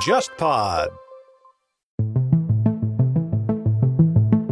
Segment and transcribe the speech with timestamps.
[0.00, 1.07] JustPod。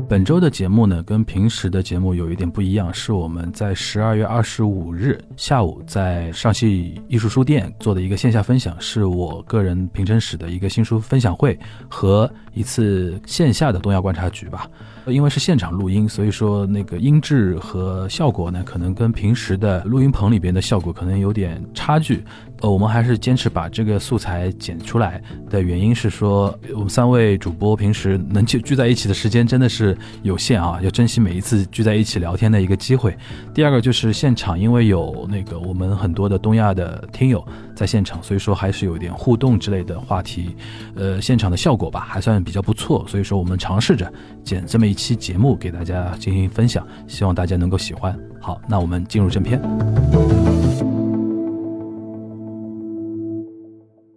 [0.08, 11.58] 本周的节目呢，跟平时的节目有一点不一样，是我们在十二月二十五日下午在上戏艺术书店做的一个线下分享，是我个人平成史的一个新书分享会
[11.88, 14.70] 和一次线下的东亚观察局吧。
[15.06, 22.24] 因为是现场录音，所以说那个音质和效果呢，可能跟平时的录音棚里边的效果可能有点差距。
[22.60, 33.16] 呃，我们还是坚持把这个素材剪出来的原因是说，我们三位主播平时能聚聚在一起的时间真的是有限啊，要珍惜每一次聚在一起聊天的一个机会。
[33.52, 40.56] 第二个就是现场，因为有那个我们很多的东亚的听友在现场，所以说还是有点互动之类的话题。
[40.94, 44.10] 呃，现场的效果吧还算比较不错，所以说我们尝试着
[44.42, 48.18] 剪这么一期节目给大家进行分享，希望大家能够喜欢。
[48.40, 49.60] 好，那我们进入正片。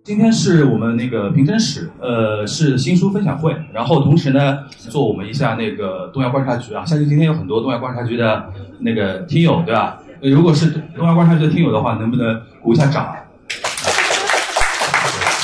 [0.10, 10.00] 今天是我们那个评真史，呃，是新书分享会，然后同时呢，做我们一下那个东亚观察局啊，相信今天有很多东亚观察局的那个听友，对吧？
[10.24, 13.16] 如果是东亚观察局的听友的话，能不能鼓一下掌？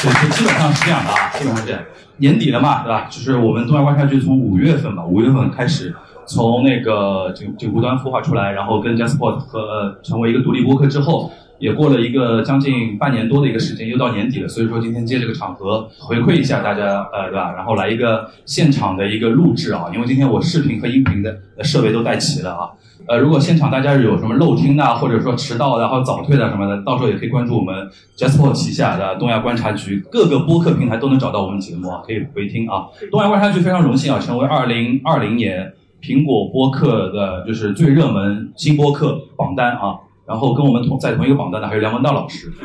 [0.02, 1.80] 对，就基本上是这样的啊，基本上是这样。
[2.18, 3.06] 年底了嘛，对吧？
[3.08, 11.32] 就是我们东亚观察局从五月份吧，五月份开始，从那个景景湖端孵化出来，然后跟 JustPod 和成为一个独立播客之后。
[11.60, 17.54] 也过了一个将近半年多的一个时间，又到年底了，所以说今天借这个场合回馈一下大家，呃，对吧？
[17.56, 22.70] 然后来一个现场的一个录制啊，因为今天我视频和音频的设备都带齐了啊。
[23.08, 32.88] 呃，如果现场大家有什么漏听的，或者说迟到的，或早退的什么的，到时候也可以关注我们 JustPod 旗下的东亚观察局，各个播客平台都能找到我们节目啊，可以回听啊。
[33.12, 40.00] 东亚观察局非常荣幸啊，成为二零二零年苹果播客的就是最热门新播客榜单啊。
[40.28, 42.52] 然后跟我们同在同一个榜单的还有梁文道老师，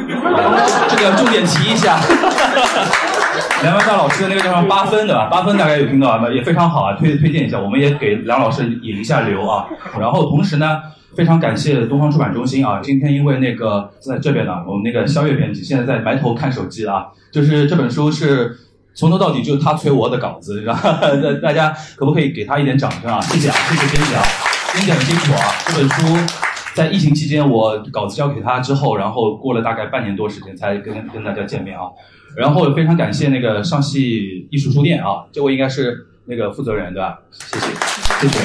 [0.88, 2.00] 这个重点提一下，
[3.62, 5.28] 梁文道老师的那个叫什么八分对吧？
[5.30, 9.66] 八分大概有听到啊，也非常好啊，推推荐一下，我们也给梁老师引一下流啊。
[9.98, 10.80] 然后同时呢，
[11.14, 18.56] 非常感谢东方出版中心啊，今天因为那个在这边呢，我们那个肖月编辑现在在埋头看手机啊，就是这本书是
[18.94, 20.90] 从头到底就是他催我的稿子，然后
[21.42, 23.20] 大家可不可以给他一点掌声啊？
[23.20, 24.22] 谢谢啊，谢谢编辑啊，
[24.72, 26.49] 编辑很清楚啊，这本书。
[26.80, 31.84] 在疫情期间，我稿子交给他之后，然后过了大概半年多时间才跟跟大家见面啊。
[32.34, 37.18] 然后非常感谢那个上戏艺术书店啊，这位应该是那个负责人对吧？
[37.30, 37.66] 谢谢，
[38.22, 38.38] 谢谢，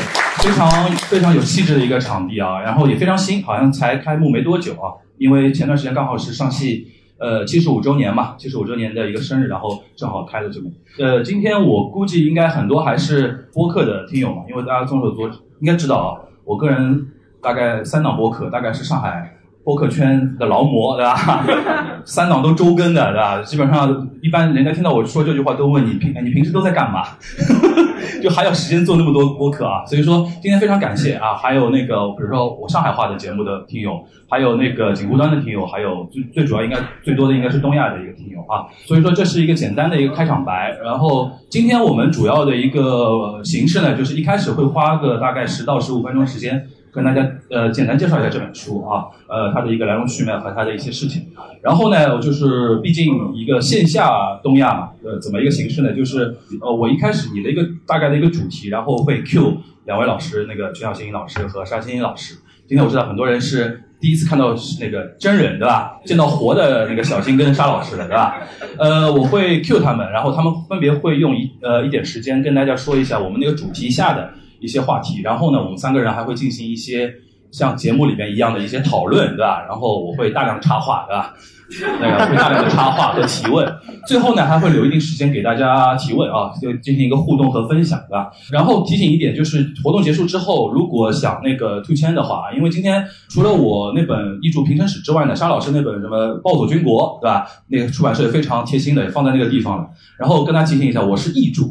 [0.44, 0.70] 非常
[1.10, 2.60] 非常有气质的一个场地啊。
[2.60, 4.92] 然后也非常新，好像才开幕没多久啊。
[5.18, 6.86] 因为前段时间刚好是上戏
[7.18, 10.70] 呃七十五周年嘛，七十五周年的一个生日，然后正好开了这么。
[11.00, 17.08] 呃，今天我估计应该很多还是播客的听友嘛，因为大家众所周知应该知道啊，我个人。
[17.46, 21.46] 大概三档播客，大概是上海播客圈的劳模，对吧？
[22.04, 23.44] 三档都周更的，对吧？
[23.44, 27.04] 基本上一般人家听到我说这句话，都问你平你平时都在干嘛？
[28.24, 29.86] 就还有时间做那么多播客啊？
[29.86, 31.36] 所以说今天非常感谢啊！
[31.36, 38.66] 还有那个比如说我上海话的节目的听友，还有那个景湖端的听友，还有最最主要应该最多的应该是东亚的一个听友啊。
[38.86, 40.76] 所以说这是一个简单的一个开场白。
[40.84, 46.68] 然后今天我们主要的一个形式呢，就是一开始会花个大概十到十五分钟时间。
[46.96, 51.28] 跟大家呃简单介绍一下这本书啊，呃它的一个来龙去脉和它的一些事情。
[51.62, 55.94] 然后呢，就是毕竟一个线下东亚嘛，呃怎么一个形式呢？
[55.94, 62.36] 就是呃我一开始拟了一个大概的一个主题，然后会 Q 两位老师，那个全小新老师和沙欣欣老师。
[62.68, 66.00] 今天我知道很多人是第一次看到那个真人对吧？
[66.06, 68.42] 见到活的那个小新跟沙老师的对吧？
[68.80, 74.32] 呃我会 Q 他们，然后他们分别会用一呃一点时间跟大家说一下我们那个主题下的。
[74.66, 77.14] 一些话题，然后呢，我们三个人还会进行一些
[77.52, 79.64] 像节目里边一样的一些讨论，对吧？
[79.70, 81.34] 然后我会大量插话，对吧？
[82.00, 83.68] 那个会大量的插话和提问，
[84.06, 88.30] 最后呢还会留一定时间给大家提问啊，就进行一个互动和分享，对吧？
[88.52, 97.48] 然后提醒一点，就是活动结束之后，如果想那个退签的话，因为今天除了我那本《译著平成史》之外呢，沙老师那本什么《暴走军国》，对吧？
[97.70, 99.88] 那个出版社也非常贴心的，放在那个地方了。
[100.20, 101.64] 然后跟大家提醒一下，我是译著。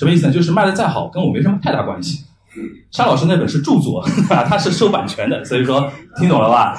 [0.00, 0.32] 什么意思呢？
[0.32, 2.24] 就是卖的再好，跟我没什么太大关系。
[2.90, 4.02] 沙老师那本是著作，
[4.48, 6.74] 他是收版权的，所以说听懂了吧？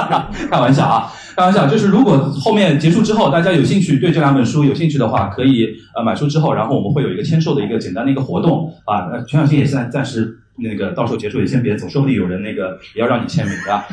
[0.50, 1.66] 开玩笑啊，开玩笑。
[1.66, 9.08] 就是如果后面结束之后，大家有兴趣对这两本书有兴趣的话，可以呃买书之后，然后我们会有一个签售的一个简单的一个活动啊。
[9.10, 13.84] 那全小新也现在暂时那个到时候结束也先别走，说不定有人那个也 要让你签名的。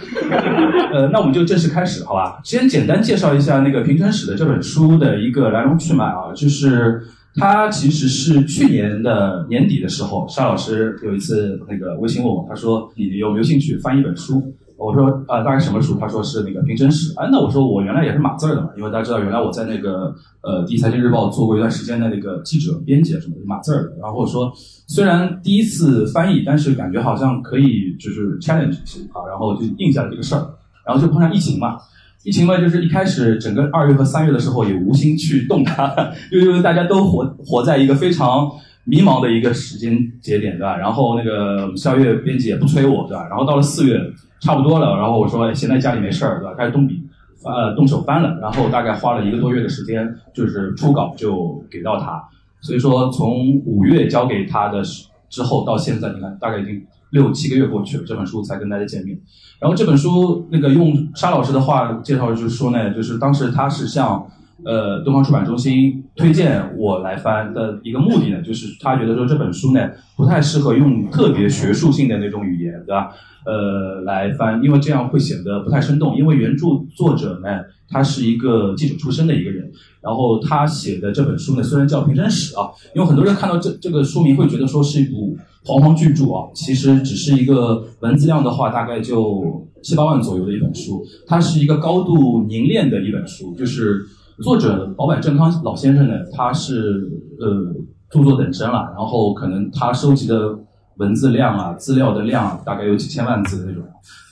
[0.94, 2.40] 呃，那我们就正式开始，好吧？
[2.44, 7.02] 先简单介绍一下那个《平成史》的这本书的一个来龙去脉啊，就是。
[7.36, 15.98] 他其实是去年的年底的时候，沙老师有一次那个微信问我，他说：“你有没有兴趣翻一本书？”我说啊、大概什么书？
[15.98, 17.14] 他说是那个《平成史》。
[17.20, 23.96] 哎，那我说我原来也是码字儿的嘛，因为大家知道原来我在那个呃《第一财经日报》做过一段时间的那个记者、编辑什么的，码字儿的。
[24.02, 24.52] 然后我说
[24.88, 30.46] 虽然第一次翻译，但是感觉好像可以就是 challenge 一些啊，然后就应下了这个事儿。
[30.86, 31.78] 然后就碰上疫情嘛，
[32.24, 35.94] 疫情嘛，就是一开始整个二月和三月的时候也无心去动它，
[36.32, 38.50] 因为大家都活活在一个非常
[38.86, 40.78] 迷茫的一个时间节点，对吧？
[40.78, 43.28] 然后那个肖月编辑也不催我，对吧？
[43.30, 44.00] 然后到了四月
[44.40, 46.56] 差不多了，然后我说、现在家里没事儿，对吧？
[46.58, 47.02] 开始动笔，
[47.44, 52.24] 呃，动手翻了，然后大概花了一个多月的时间，就是初稿就给到他，
[52.62, 54.82] 所以说从五月交给他的
[55.30, 56.82] 之后到现在，你看大概已经
[57.14, 59.18] 六七个月过去了，这本书才跟大家见面。
[59.60, 64.28] 然后这本书那个用沙老师的话介绍，就是说呢，就是当时他是向
[64.66, 73.12] 呃东方出版中心推荐我来翻的一个目的呢，就是他觉得说这本书呢不太适合用特别学术性的那种语言，对吧？
[73.46, 76.16] 呃，来翻，因为这样会显得不太生动。
[76.18, 79.70] 因为原著作者呢，他是一个记者出身的一个人，
[80.02, 91.04] 然后他写的这本书呢，虽然叫《平生史》啊，因为很多人看到这这个书名会觉得说是一部煌煌巨著啊，其实只是一个文字量的话，大概就七八万左右的一本书。
[91.26, 94.02] 它是一个高度凝练的一本书，就是
[94.42, 97.74] 作者保坂正康老先生呢，他是呃
[98.10, 100.58] 著作等身了，然后可能他收集的
[100.98, 103.84] 文字量啊、资料的量啊，大概有几千万字的那种。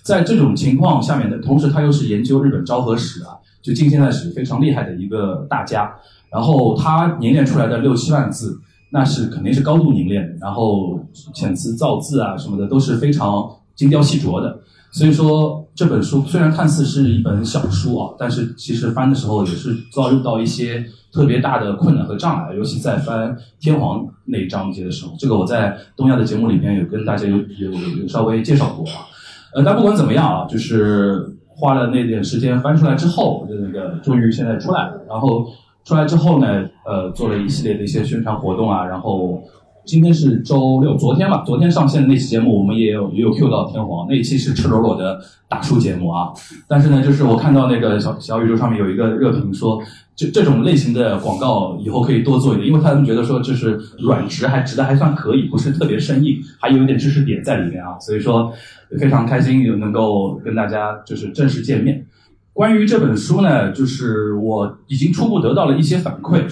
[0.03, 5.93] 在这种情况下面的，同时他又是研究日本昭和史啊，就近现代史非常厉害的一个大家。
[6.31, 8.57] 然后他凝练出来的六七万字，
[8.91, 10.35] 那是肯定是高度凝练的。
[10.39, 10.99] 然后
[11.33, 14.59] 遣词造字啊什么的都是非常精雕细琢的。
[14.93, 27.71] 所以说这本书虽然看似是一本小书啊，但是其实翻的时候也是遭遇到一些特别大的困难和障碍，尤其在翻天皇那一章节的时候，这个我在东亚的节目里面有跟大家有有
[28.01, 29.07] 有稍微介绍过啊。
[29.53, 35.01] 呃，但不管怎么样啊，就是花了那点时间翻出来之后，那个终于现在出来了。
[35.07, 35.47] 然后
[35.83, 38.85] 出来之后呢，呃，做了一系列的一些宣传活动啊。
[38.85, 39.43] 然后
[39.85, 45.19] 今天是周六，昨天吧，昨天上线的那期节目，我们也有也有 Q 到天皇那一期是赤裸裸的
[45.49, 46.29] 打书节目啊。
[46.67, 49.81] 但是呢，就是我看到那个小小宇宙上面有一个热评说，
[50.15, 57.97] 这这种类型的广告以后可以多做一点，因为他们觉得说就是软直还直的还算可以，不是特别生硬，还有一点知识点在里面啊。
[57.99, 58.53] 所以说
[58.99, 62.05] 非常开心有能够跟大家就是正式见面。
[62.53, 66.43] 关于这本书呢，就是我已经初步得到了一些反馈。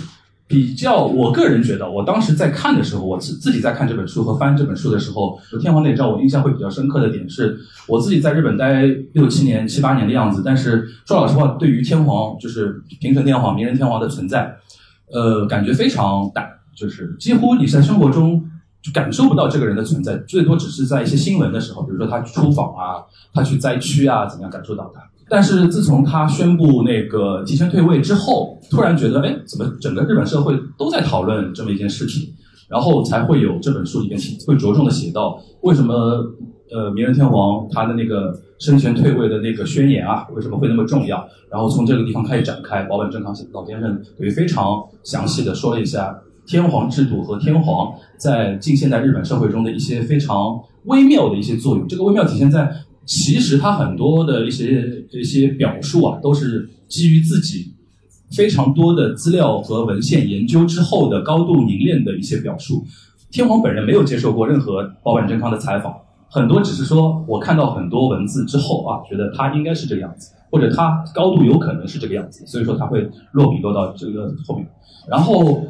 [0.47, 7.55] 比较，我个人觉得，我当时在看的时候，我自自己在看这本书和翻这本书的时候，《天皇那招》我印象会比较深刻的点是，
[7.87, 8.81] 我自己在日本待
[9.13, 14.57] 六七年、七八年的样子，但是说老实话，对于天皇，就是平成天皇、明仁天皇的存在，
[15.13, 18.43] 呃，感觉非常淡，就是几乎你在生活中
[18.81, 24.99] 就感受不到这个人的存在，最多只是在一些新闻的时候，比如说他出访啊，他去灾区啊，怎么样感受到他。
[25.29, 32.33] 但是自从他宣布那个提前退位之后，突然觉得，哎，怎么整个日本社会都在讨论这么一件事情，
[32.67, 35.93] 然后才会有这本书里面会着重的写到为什么
[36.71, 41.23] 呃明仁天皇他的那个生前退位的那个宣言啊， 为什么会那么重要？
[41.51, 51.87] 然后从这个地方开始展开，保本正康老先生等于非常详细的说了一下天皇制度和天皇在近现代日本社会中的一些非常微妙的一些作用。
[51.87, 52.73] 这个微妙体现在。
[53.09, 57.73] 其实他很多的一些一些表述啊，都是基于自己
[58.29, 62.85] 非常多的资料和文献研究之后的高度凝练的一些表述。
[63.31, 65.91] 天皇本人没有接受过任何保坂正康的采访，
[66.29, 74.67] 很多只是说我看到很多文字之后啊，觉得他应该是这个样子，或者他高度有可能是这个样子，所以说他会落笔落到这个后面。
[75.07, 75.65] 然后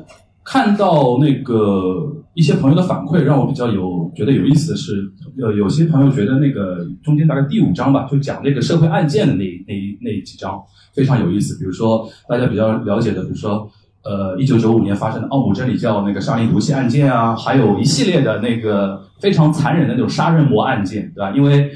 [0.51, 5.07] 看到那个一些朋友的反馈，让我比较有觉得有意思的是，
[5.39, 10.59] 呃，有些朋友觉得那个中间大概第五章吧，就讲那个社会案件的那那那几章
[10.95, 11.55] 非常有意思。
[11.59, 13.69] 比如说大家比较了解的，比如说
[14.03, 21.29] 呃，一九九五年发生的奥姆真理教那个沙林毒气案件啊，还有一系列的那个非常残忍的那种杀人魔案件，对吧？
[21.35, 21.69] 因为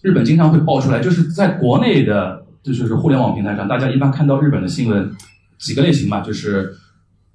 [0.00, 5.10] 日本经常会爆出来，就是在国内的，就是互联网平台上，大家一般看到日本的新闻
[5.58, 6.72] 几个类型嘛，就是。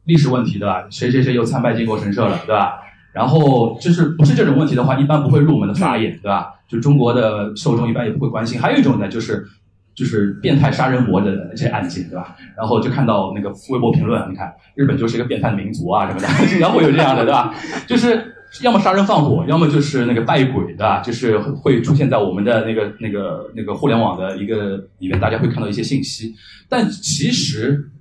[0.05, 0.85] 历史问题对吧？
[0.89, 2.79] 谁谁谁又参拜靖国神社了对吧？
[3.13, 6.53] 然后就是不是这种问题的话，一般不会入我们的法眼对吧？
[6.67, 8.59] 就中国的受众一般也不会关心。
[8.59, 9.45] 还有一种呢，就是
[9.93, 12.35] 就是变态杀人魔的这些案件对吧？
[12.57, 17.53] 然后就看到那个微博评论，你看日本就是一个变态的民族啊什么的， 经常会有这样的对吧？
[17.85, 18.33] 就是
[18.63, 20.99] 要么杀人放火，要么就是那个拜鬼对吧？
[21.01, 26.33] 就是会出现在我们的那个那个那个互联网的一个里面，大家会看到一些信息。
[26.67, 27.91] 但其实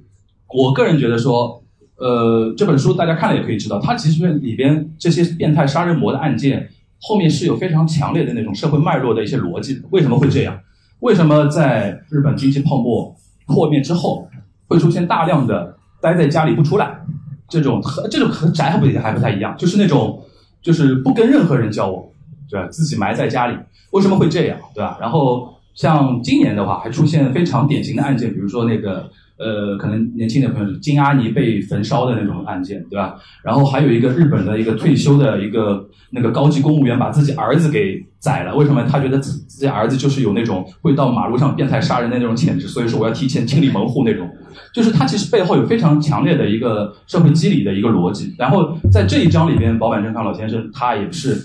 [0.49, 1.62] 我个人觉得说。
[1.97, 6.69] 呃，这本书大家看了也可以知道，它其实里边这些变态杀人魔的案件，
[7.01, 9.81] 后面是有非常强烈的那种社会脉络的一些逻辑。
[9.91, 10.59] 为什么会这样？
[11.01, 13.15] 为什么在日本经济泡沫
[13.47, 14.29] 破灭之后，
[14.67, 17.01] 会出现大量的待在家里不出来
[17.49, 20.25] 这种和这种和宅还不还不太一样，就是那种
[20.61, 22.05] 就是不跟任何人交往，
[22.51, 22.67] 对吧？
[22.69, 23.57] 自己埋在家里，
[23.93, 24.99] 为什么会这样，对吧？
[25.01, 29.09] 然后像今年的话，还出现非常典型的案件，比如说那个。
[29.39, 33.17] 呃，可能年轻的朋友，金阿尼被焚烧的那种案件，对吧？
[33.43, 38.55] 然后还有一个日本的一个退休的一个那个高级公务员，把自己儿子给宰了。
[38.55, 38.85] 为什么？
[38.85, 44.31] 他觉得自自己儿子就是有那种会到马路上变态杀人的那种潜质，所以说我要提前清理门户那种。
[44.73, 48.35] 就是他其实背后有非常强烈的一个社会机理的一个逻辑。
[48.39, 51.37] 然后在这一章里边，保坂正康老先生他也是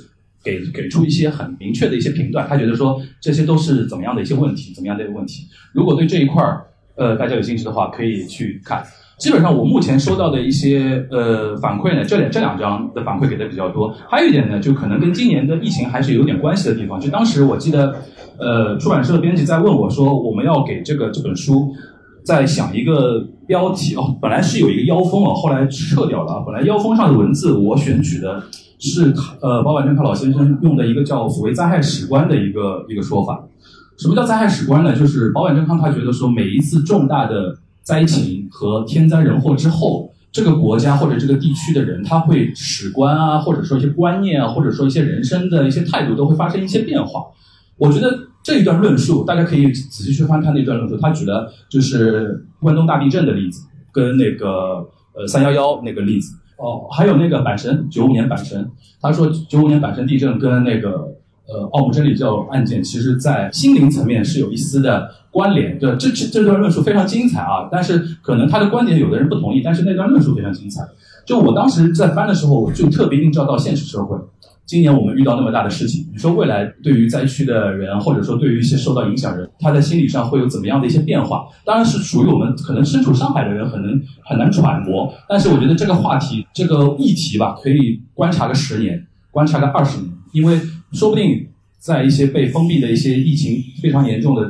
[0.44, 5.48] 给给出一些很明确的一些评断，他觉得说这些都是怎么样的一些问题，怎么样的一个问题。
[5.74, 6.66] 如果对这一块儿，
[6.98, 8.84] 呃，大家有兴趣的话可以去看。
[9.18, 13.92] 基本上我目前收到的一些呃反馈呢，这两这两张的反馈给的比较多。
[14.08, 17.00] 还有一点呢，就可能跟今年的疫情还是有点关系的地方。
[17.00, 17.96] 就当时我记得，
[18.38, 21.74] 呃，出版社的编辑在问我说，我们要给这个这本书
[22.24, 24.16] 在想一个标题哦。
[24.22, 26.44] 本来是有一个腰封哦，后来撤掉了。
[26.46, 28.44] 本来腰封上的文字我选取的
[28.77, 29.12] 是
[29.42, 33.44] 呃，保坂正康老先生用的一个叫所谓灾害史观的一个一个说法。
[33.98, 34.96] 什么叫灾害史观呢？
[34.96, 47.24] 就是保坂正康他觉得说，每一次重大的灾情和天灾人祸之后，这个国家或者这个地区的人，他会史观啊，或者说一些观念啊，或者说一些人生的一些态度，都会发生一些变化。
[47.77, 50.96] 我觉得这一段论述，大家可以仔细去翻看那段论述。
[50.98, 58.70] 他举了就是关东大地震的例子，跟那个呃三幺幺那个例子哦，还有那个阪神九五年阪神，
[59.01, 61.16] 他说九五年阪神地震跟那个。
[61.48, 65.80] 呃，奥姆真理教案件，其实在心灵层面是有一丝的关联。
[65.80, 67.70] 对，这这这段论述非常精彩啊！
[67.72, 70.82] 但是可能他的观点有的人不同意，但是那段论述非常精彩。
[71.25, 74.18] 就我当时在翻的时候，就特别映照到现实社会。
[74.66, 81.48] 今年我们遇到那么大的事情，你说未来对于灾区的人，或者说对于一些受到影响人，他在心理上会有怎么样的一些变化？
[81.63, 85.13] 当然是属于我们可能身处上海的人，可能很难揣摩。
[85.30, 90.60] 但是我觉得这个话题、这个议题吧，可以观察个十年，观察个二十年，因为。
[90.94, 91.48] 说不定
[91.79, 94.50] 在一些被封闭的一些疫情非常严重的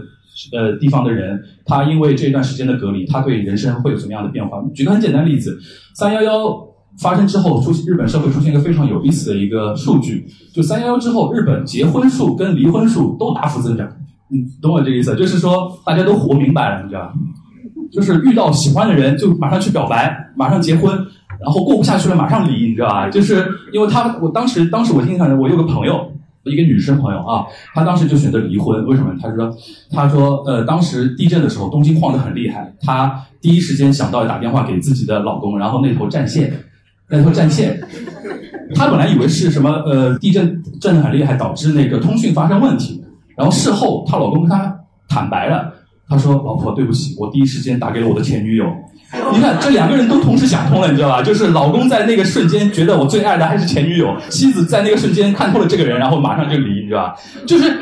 [0.53, 4.63] 呃地方的人，他因为这段时间的隔离，他对人生会有什么样的变化？
[4.73, 5.59] 举个很简单例子，
[5.93, 6.67] 三幺幺
[6.99, 13.87] 发生之后，出日本社会出现一个非常有意思的一个数据，就三幺幺之后，日本结婚数跟离婚数都大幅增长。
[14.29, 15.15] 你懂我这个意思？
[15.15, 17.13] 就是说大家都活明白了，你知道吧
[17.91, 20.93] 就是遇到喜欢的人就马上去表白，马上结婚，
[21.39, 23.09] 然后过不下去了马上离，你知道吧？
[23.09, 26.11] 就是因为他，我当时当时我印象中，我有个朋友。
[26.47, 29.13] 一个女生朋友啊，她当时就选择离婚，为什么？
[29.21, 29.57] 她说，
[29.91, 36.53] 她说，呃，当时地震的时候，东京晃得很厉害，她第一时间想到打电话给自己的老公，然后那头占线，
[37.09, 37.79] 那头占线，
[38.75, 43.03] 她本来以为是什么，呃，地震震得很厉害，导致那个通讯发生问题，
[43.35, 45.73] 然后事后她老公跟她坦白了，
[46.07, 48.65] 他说，老婆，对不起，我第一时间打给了我的前女友。
[49.33, 51.21] 你看，这两个人都同时想通了，你知道吧？
[51.23, 57.15] 就是老公在那个瞬间觉得我最爱的还是前女友，妻子在那个瞬间看透了这个人，然后马上就离，你知道吧？
[57.45, 57.73] 就是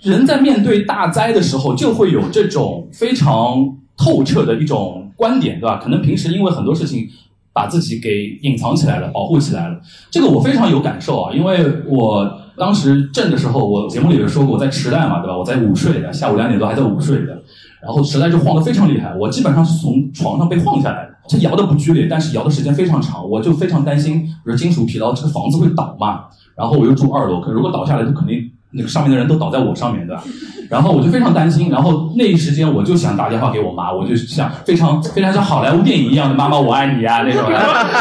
[0.00, 5.80] 人在面对大灾的时候，就会有这种非常透彻的一种观点，对吧？
[5.82, 7.08] 可能平时因为很多事情
[7.52, 9.80] 把自己给隐藏起来了，保护起来了。
[10.12, 15.36] 这个我非常有感受啊，因为我当时震的时候，我节目里也说过，我在池袋嘛，对吧？
[15.36, 17.42] 我在午睡的，下午两点多还在午睡的。
[17.82, 21.14] 然后实在是晃得非常厉害，我基本上是从床上被晃下来的。
[21.30, 26.22] 它摇的不剧烈，但是摇的时间非常长，我就非常担心，比如金属疲劳，这个房子会倒嘛。
[26.56, 30.24] 然后我又住二楼，可如果倒下来，就肯定那个上面的人都倒在我上面，对吧？
[30.70, 31.68] 然后我就非常担心。
[31.68, 37.44] 然后那一时间，我就想打电话给我妈，我就想非常非常像好莱坞电影一样的“妈妈我爱你”啊那种，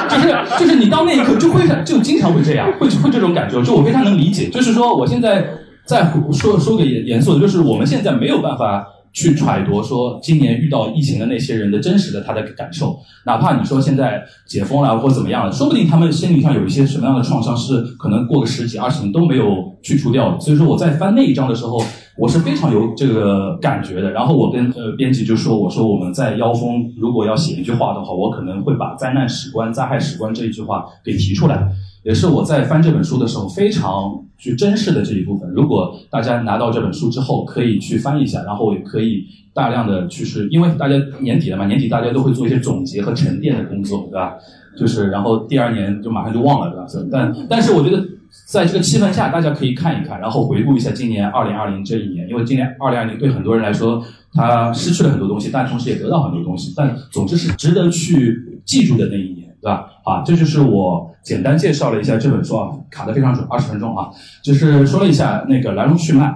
[0.10, 3.62] 就是就是你到那一刻就会就经常会这样，会会这种感觉。
[3.62, 5.46] 就我非常能理解，就是说我现在
[5.86, 8.88] 在说说个严严肃的，就是我们现在没有办法。
[9.18, 20.40] 去揣度说今年遇到疫情的那些人的真实的他的感受，哪怕你说现在解封了或怎么样了，说不定他们心理上有一些什么样的创伤是可能过个十几二十年都没有去除掉的。
[20.40, 21.82] 所以说我在翻那一章的时候，
[22.16, 24.12] 我是非常有这个感觉的。
[24.12, 31.68] 然后我跟呃编辑就说，我说我们在腰封如果要写一句话的话，我可能会把灾难史观、灾害史观这一句话给提出来。
[32.08, 35.50] 也是我在翻这本书的时候非常去珍视的这一部分。
[35.52, 44.36] 如果大家拿到这本书之后，可以去翻一下，然后也可以大量的去是，因为大家年底了嘛，年底大家都会做一些总结和沉淀的工作，对吧？
[44.80, 47.10] 就是然后第二年就马上就忘了，对吧？
[47.12, 48.02] 但但是我觉得
[48.46, 59.47] 在这个气氛下，大家可以看一看，然后回顾一下今年二零二零这一年，因为今年二零二零对很多人来说，他失去了很多东西，但同时也得到很多东西，但总之是值得去记住的那一年。
[59.68, 59.86] 对吧？
[60.06, 64.08] 啊，这就是我简单介绍了一下这本书啊，卡的非常准，二十分钟啊，
[64.42, 66.34] 就是说了一下那个来龙去脉，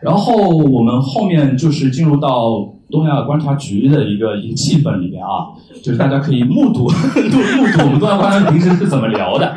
[0.00, 5.52] 然后我们后面就是进入到东亚观察局的一个一个气氛里边啊，
[5.84, 6.88] 就是大家可以目睹目
[7.60, 9.54] 目睹我们东亚观察平时是怎么聊的，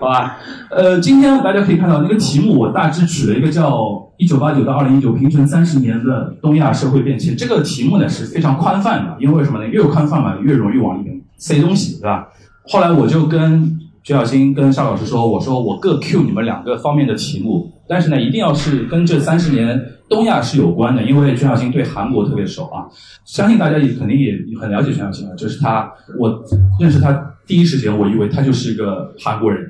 [0.00, 0.36] 好吧？
[0.70, 7.36] 呃，今天大家可以看到那个题目，我大致取了一个叫“一九八九到二零一九平成三十年的东亚社会变迁”。
[7.38, 9.66] 这个题目呢是非常宽泛的，因为什么呢？
[9.68, 12.26] 越宽泛嘛，越容易往里面塞东西，对吧？
[12.68, 22.84] 后来我就跟徐小新、跟邵老师说，我说我各 Q 你们两个方面的题目，但是呢，一定要是跟这三十年东亚是有关的，因为徐小新对韩国特别熟啊。
[23.24, 26.42] 相信大家也肯定也很了解徐小新啊，就是他，我
[26.78, 29.62] 认识他第一时间，我以为他就是一个韩国人，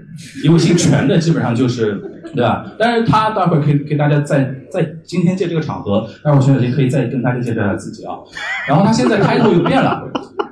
[0.45, 2.01] 因为姓全的基本上就是
[2.35, 2.65] 对吧？
[2.77, 8.15] 但是他待会儿可以给大家在在今天借这个场合，待会儿全小新可以再跟大家介绍一下自己啊。
[8.69, 10.03] 然后他现在开头又变了，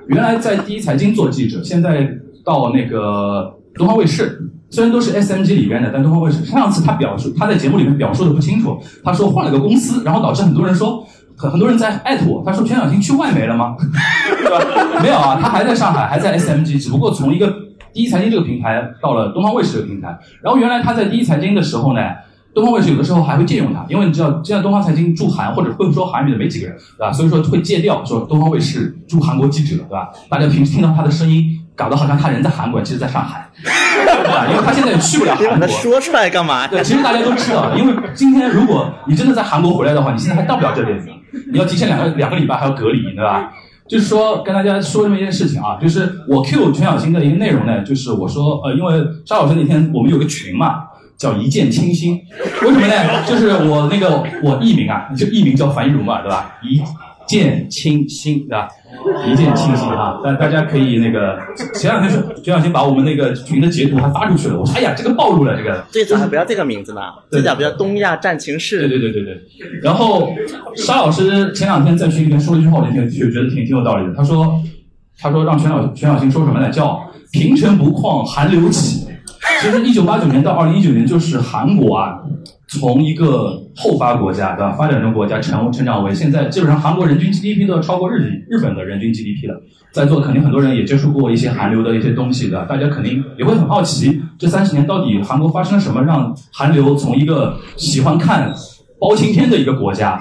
[0.07, 2.19] 原来在第一财经做记者，现在。
[2.45, 11.07] 到那个东方卫视，虽然都是 SMG 里边的，但东方卫视上次他表述他在节目里面表述的不清楚，他说换了个公司，然后导致很多人说
[11.37, 13.77] 很很多人在艾特我，他说全小新去外媒了吗？
[13.79, 15.01] 对吧？
[15.03, 17.53] 没有啊，他还在上海，还在 SMG，只不过从一个
[17.93, 20.19] 第一财经这个平台到了东方卫视这个平台。
[20.43, 22.01] 然后原来他在第一财经的时候呢，
[22.55, 27.13] 东方卫视有的时候还会借用他，因为你知道现在东方财经驻韩或者会说韩语的没几个人，对吧？
[27.13, 30.11] 所以说会借调说东方卫视驻韩国记者，对吧？
[30.29, 31.59] 大家平时听到他的声音。
[31.75, 34.47] 搞得好像他人在韩国，其实在上海，对吧？
[34.51, 35.69] 因为他现在也去不了韩国。
[35.69, 36.67] 说出来干嘛？
[36.69, 40.99] 对，其实大家都知道，因为今天如果你真的在韩国回来的话，你现在还到不了这边，
[41.53, 43.53] 你要提前两个两个礼拜还要隔离，对吧？
[43.89, 48.95] 就是说跟大家说这么一件事情啊，就是我 Q 全小新的一个内容呢，就是我说呃，因为
[49.27, 50.85] 沙老师那天我们有个群嘛，
[51.19, 52.19] 叫一见倾心，
[52.63, 53.25] 为什么呢？
[53.27, 56.55] 就是我那个我艺名啊，就艺名叫樊一茹嘛，对吧？
[56.63, 56.81] 一
[57.33, 58.69] 见倾心，对吧？
[59.27, 60.21] 一见倾心啊！
[60.23, 61.39] 但大家可以那个
[61.75, 64.61] 前两天是全小新把我们那个群的截图还发出去了。
[64.61, 65.83] 我说哎呀，这个暴露了这个。
[65.91, 68.87] 最早还不要这个名字呢，最早不叫东亚战情室。
[68.87, 69.81] 对对对对对。
[69.83, 70.33] 然后
[70.77, 74.15] 沙老师前两天在群里面说了一句话，我挺觉得挺挺有道理的。
[74.15, 74.63] 他说
[75.19, 76.69] 他说让全小全小新说什么呢？
[76.71, 79.09] 叫平城不旷寒流起。
[79.61, 82.19] 其实一九八九年到二零一九年就是韩国啊。
[82.79, 84.73] 从一个后发国家，对吧？
[84.73, 89.61] 发展中国家成成长为现在，基本上韩国人均 GDP 都要超过日日本的人均 GDP 了。
[89.93, 98.53] 在座肯定很多人也接触过一些韩流的一些东西的，大家肯定也会很好奇，这三十年到底韩国发生了什么，让韩流从一个喜欢看
[98.99, 100.19] 包青天的一个国家。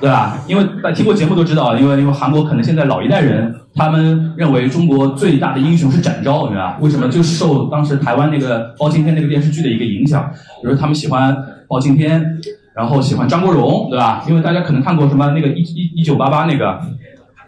[0.00, 0.38] 对吧？
[0.46, 6.78] 因为大家听过节目都知道，因为因为韩国可能现在老一代人，他们认为中国最大的英雄是展昭，对吧？
[6.80, 7.08] 为什么？
[7.08, 10.30] 就是受当时台湾那个包青天那个电视剧的一个影响，
[10.62, 11.34] 比如他们喜欢
[11.66, 12.38] 包青天，
[12.74, 14.22] 然后喜欢张国荣，对吧？
[14.28, 16.78] 因为大家可能看过什么那个一一一九八八那个，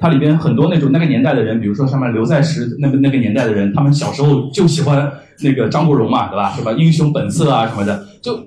[0.00, 6.52] 它里边很多那种那个年代的人，比如说上面刘在石那个那个年代的人，他们小时候就喜欢那个张国荣嘛，对吧？
[6.56, 8.38] 什么英雄本色啊什么的，就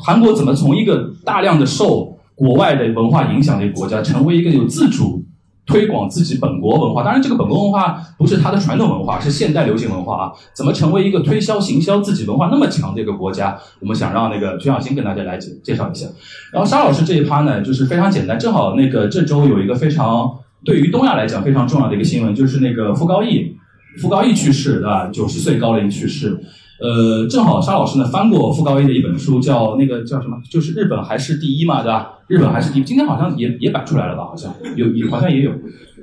[0.00, 5.26] 韩国怎么从一个大量的受国外的文化影响的一个国家，成为一个有自主
[5.66, 7.02] 推广自己本国文化。
[7.02, 10.32] 当然，这个本国文化不是它的传统文化，是现代流行文化啊。
[10.54, 13.58] 怎么成为一个推销行销自己文化那么强的一个国家？
[13.80, 16.06] 我们想让那个全小新跟大家来介介绍一下。
[16.52, 20.30] 然后沙老师这一趴呢，就是非常简单，正好那个这周有一个非常
[20.64, 23.56] 对于东亚来讲非常重要的一个新闻，就是那个傅高义，
[24.00, 25.08] 傅高义去世，对吧？
[25.12, 26.40] 九十岁高龄去世。
[26.80, 30.36] 呃，正好沙老师呢翻过傅高义的一本书，叫那个叫什么？
[30.50, 32.12] 就是日本还是第一嘛，对吧？
[32.28, 34.24] 日本还是第一，今天好像也也摆出来了吧？
[34.24, 35.50] 好像有也好像也有，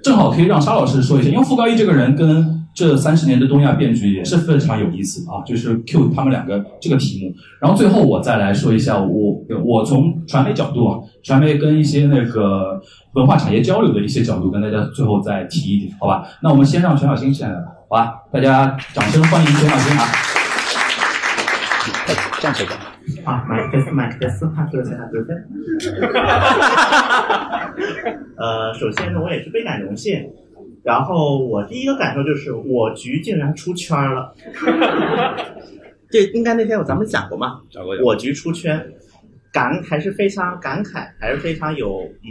[0.03, 12.81] 正好可以让沙老师说一下，因为傅高义这个人跟这三十年的东亚变局也是非常有意思啊，就是 Q 他们两个这个题目，然后最后我再来说一下我我从传媒角度啊，传媒跟一些那个
[13.13, 16.27] 文化产业交流的一些角度跟大家最后再提一点，好吧？
[16.43, 18.13] 那我们先让全小新先来吧，好吧？
[18.33, 20.03] 大家掌声欢迎全小新啊！
[22.45, 22.67] 这样可以
[23.23, 23.31] 吧？
[23.31, 25.47] 啊，麦克斯，麦克斯，哈德森，哈德森。
[28.37, 30.29] 呃，首先呢我也是倍感荣幸。
[30.83, 34.35] 然后我第一个感受就是我局竟然出圈了。
[36.11, 37.61] 这应该那天我咱们讲过嘛？
[37.71, 37.97] 讲过。
[38.03, 38.93] 我局出圈，
[39.55, 42.27] 感还是非常感慨，还是非常有嗯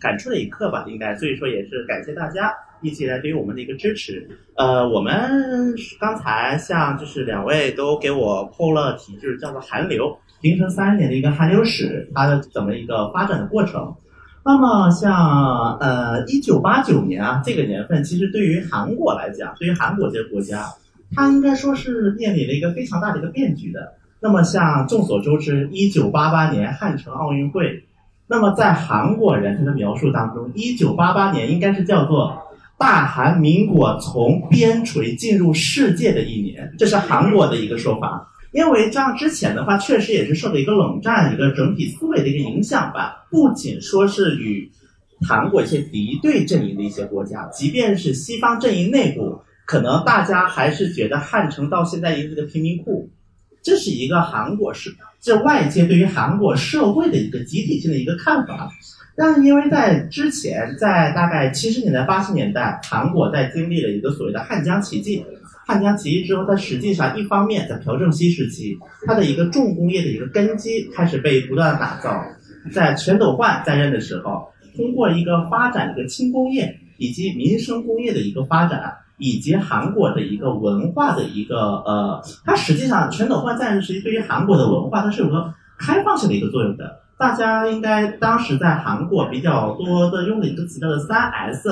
[0.00, 1.14] 感触的一刻吧，应该。
[1.14, 4.28] 所以说也是感谢大家一起来对于我们的一个支持。
[4.56, 5.14] 呃，我们
[6.00, 10.18] 刚才像就是两位都给我剖了题，就是叫做韩流。
[10.42, 13.94] 形成三十年的一个韩流史，它的怎么一个发展的过程？
[14.44, 20.66] 那么像呃一九八九年啊这个年份，其实对于韩国来讲，对于韩国这个国家，
[21.14, 23.94] 它应该说是面临了一个非常大的一个变局的。
[24.24, 27.84] 那么像众所周知，一九八八年汉城奥运会，
[28.26, 32.42] 那么在韩国人他的描述当中，一九八八年应该是叫做
[32.78, 38.26] 大韩民国从边陲进入世界的一年，这是韩国的一个说法。
[38.52, 43.26] 因为这样之前的话，确实也是受到一个冷战一个整体思维的一个影响吧。
[43.30, 44.72] 不仅说是与
[45.28, 53.10] 韩国一些敌对阵营的一些国家，即便是西方阵营内部，可能大家还是觉得汉城到现在一个贫民窟，
[53.64, 58.70] 这是一个韩国是这外界对于韩国社会的一个集体性的一个看法。
[59.16, 65.24] 但因为在之前，在大概七十年代、八十年代，韩国在经历了一个所谓的汉江奇迹。
[65.66, 72.22] 汉江起义之后，它实际上一方面在朴正熙时期，它的一个重工业的一个根基开始被不断打造。
[72.70, 74.46] 在全斗焕在任的时候，
[74.76, 87.00] 通过一个发展一个轻工业以及民生工业的一个发展，以及韩国的一个文化的一个呃，它实际上全斗焕在任时期对于韩国的文化，它是有个开放性的一个作用的。
[87.16, 91.68] 大家应该当时在韩国比较多的用的一个词叫做三 S，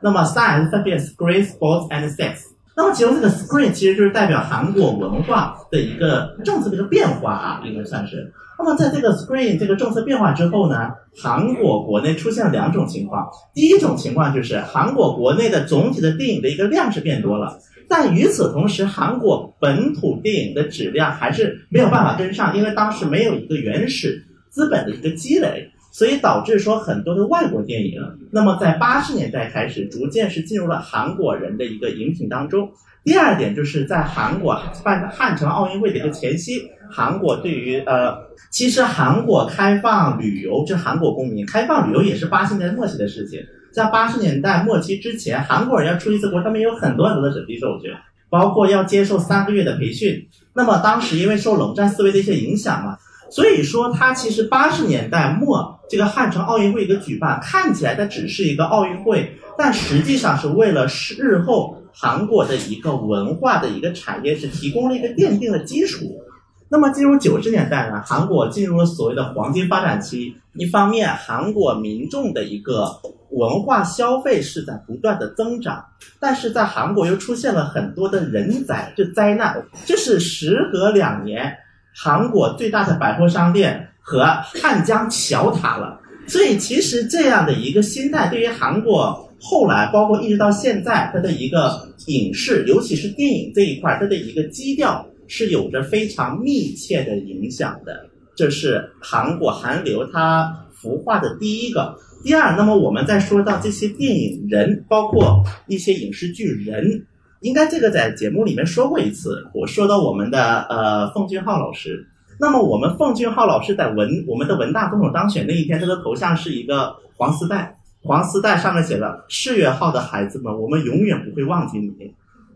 [0.00, 2.36] 那么三 S 分别 Screen、Sports and Sex。
[2.74, 8.32] 那么其中这个 screen 其实就是代表韩国文化的一个政策的一个变化啊，应该算是。
[8.58, 13.28] 那么在这个 screen 这个政策变化之后呢，韩国国内出现了两种情况。
[13.54, 25.70] 第一种情况就是韩国国内的总体的电影的一个量是变多了，但与此同时，韩国本土电影的质量还是没有办法跟上，因为当时没有一个原始资本的一个积累。
[25.92, 27.94] 所以导致说很多的外国电影，
[28.30, 32.68] 那么在八十年代开始，逐渐是进入了韩国人的一个饮品当中。
[33.02, 38.16] 第二点就是在韩国办汉城奥运会的一个前夕，韩国对于呃，
[38.50, 43.40] 其实韩国开放旅游，就韩国公民开放旅游也是八十年代末期的事情。
[43.72, 47.92] 在八十年代末期之前，韩国人要出一次国，他们有很多很多的审批手续，
[48.30, 50.26] 包括要接受三个月的培训。
[50.54, 52.96] 那么当时因为受冷战思维的一些影响嘛。
[53.28, 60.86] 所以说，它其实八十年代末这个汉城奥运会一个举办，看起来它只是一个奥运会，但实际上是为了
[61.18, 66.22] 日后韩国的一个文化的一个产业是提供了一个奠定的基础。
[66.68, 70.34] 那么进入九十年代呢，韩国进入了所谓的黄金发展期。
[70.54, 72.88] 一方面，韩国民众的一个
[73.30, 75.84] 文化消费是在不断的增长，
[76.18, 81.56] 但是在韩国又出现了很多的人灾，这灾难，就是时隔两年。
[81.94, 84.24] 韩国最大的百货商店和
[84.60, 98.08] 汉江桥塌了，所以其实这样的一个心态，对于韩国后来，包括一直到现在，它的一个影视，尤其是电影这一块，它的一个基调是有着非常密切的影响的。
[98.34, 101.96] 这是韩国韩流它孵化的第一个。
[102.22, 107.06] 第二，那么我们再说到这些电影人，包括一些影视剧人。
[107.40, 112.08] 应该这个在节目里面说过一次，我说到我们的呃奉俊昊老师。
[112.40, 121.90] 那么我们奉俊昊老师在文我们的文大总统当选那一天，他的头像是一个黄丝带，黄丝带上面写了“世越号的孩子们，我们永远不会忘记你”。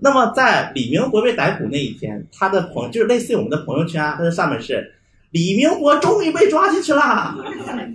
[0.03, 4.95] 那么在李明博被逮捕那一天，他的朋就是类似于我们的朋友圈啊，他的上面是
[5.31, 7.37] “李明博终于被抓进去了”，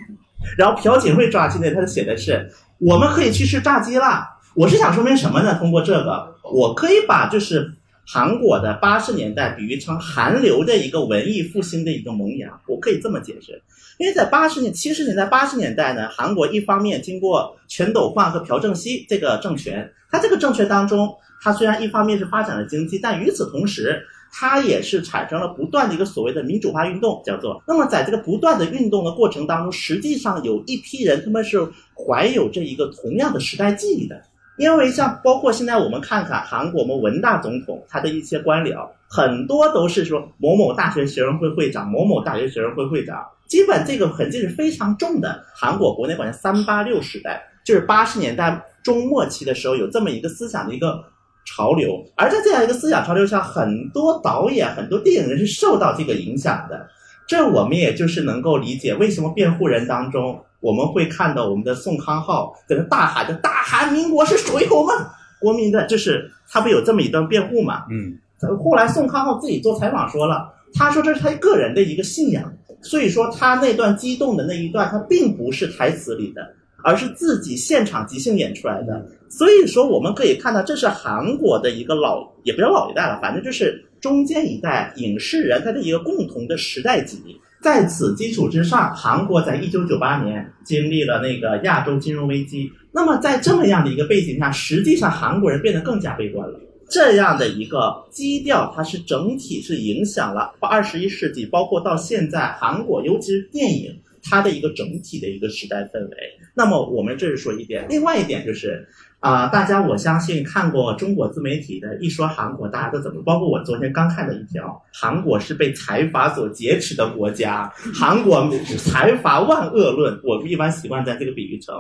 [0.58, 4.24] 然后朴槿惠抓进去，他写的是“我们可以去吃炸鸡了”。
[4.54, 5.58] 我是想说明什么呢？
[5.60, 7.74] 通过这个，我可以把就是
[8.06, 13.62] 韩国的八十年代比喻成韩流的一个文艺复兴的一个萌芽，我可以这么解释。
[13.98, 21.16] 因为在八十年、七十年代、八十年代呢，韩国一方面经过全斗焕和朴正熙这个政权，他这个政权当中，
[21.46, 27.62] 它虽然一方面是发展了经济，但与此同时，它也是产生了不断的一个所谓的民主化运动，叫做。
[27.68, 34.20] 那么在这个不断的运动的过程当中，实际上有一批人他们是怀有这一个同样的时代记忆的。
[34.58, 45.44] 因为像包括现在我们看看韩国我们文大总统他的一些官僚，很多都是说某某大学学生会会长，某某大学学生会会长，基本这个痕迹是非常重的。
[45.54, 51.04] 韩国国内管叫三八六时代，就是八十年代中末期的时候有这么一个思想的一个
[51.46, 56.86] 潮流，而在这样一个思想潮流下，很多导演、很多电影人是受到这个影响的。
[57.28, 60.40] 这我们也就是能够理解为什么辩护人当中。
[60.62, 64.96] 我们会看到我们的宋康昊在那大喊着“大韩民国是属于我们
[65.40, 67.84] 国民的”，就是他不有这么一段辩护嘛？
[67.92, 68.18] 嗯，
[68.58, 76.42] 后来宋康昊自己做采访说了，他说这是他个人的一个信仰，所以说他那段激动的那一段，他并不是台词里的，
[76.84, 79.06] 而是自己现场即兴演出来的。
[79.38, 87.36] 所以说我们可以看到，这是韩国的一个老，也不叫老一代了，反正就是中间一代影视人他的一个共同的时代记忆。
[87.62, 92.72] 在此基础之上，韩国在一九九八年经历了那个亚洲金融危机。
[92.94, 96.58] 那么在这么样的一个背景下，实际上韩国人变得更加悲观了。
[96.90, 106.18] 这样的一个基调，它是整体是影响了二十一世纪，包括到现在韩国，尤其是电影它的一个整体的一个时代氛围。
[106.54, 108.88] 那么我们这是说一点，另外一点就是。
[109.26, 113.24] 啊、大家我相信看过中国自媒体的，一说韩国，大家都怎么？
[113.24, 121.74] 包括我昨天刚看的一条，韩国是被财阀所劫持的国家，韩国财阀万恶论，我们一般习惯在这个比喻中。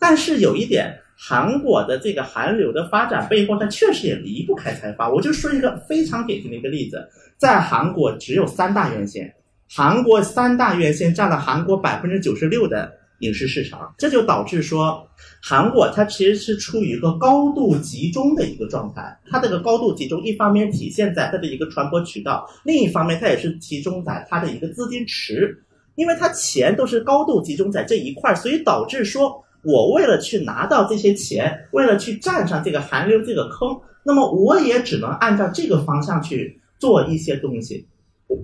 [0.00, 5.08] 但是有一点，韩国的这个韩流的发展背后，它确实也离不开财阀。
[5.08, 9.32] 我就说一个非常典型的一个例子，在韩国只有三大院线，
[9.70, 15.06] 韩国三大院线占了韩国百分之九十六的影视市场，这就导致说，
[15.42, 19.18] 韩国它其实是处于一个高度集中的一个状态。
[19.28, 25.62] 它这个高度集中，一方面体现在它的一个传播渠道，另一方面它也是集中在它的一个资金池，
[25.96, 37.86] 因为它钱都是高度集中在这一块，所以导致说我为了去拿到这些钱，为了去站上这个韩流这个坑，那么我也只能按照这个方向去做一些东西。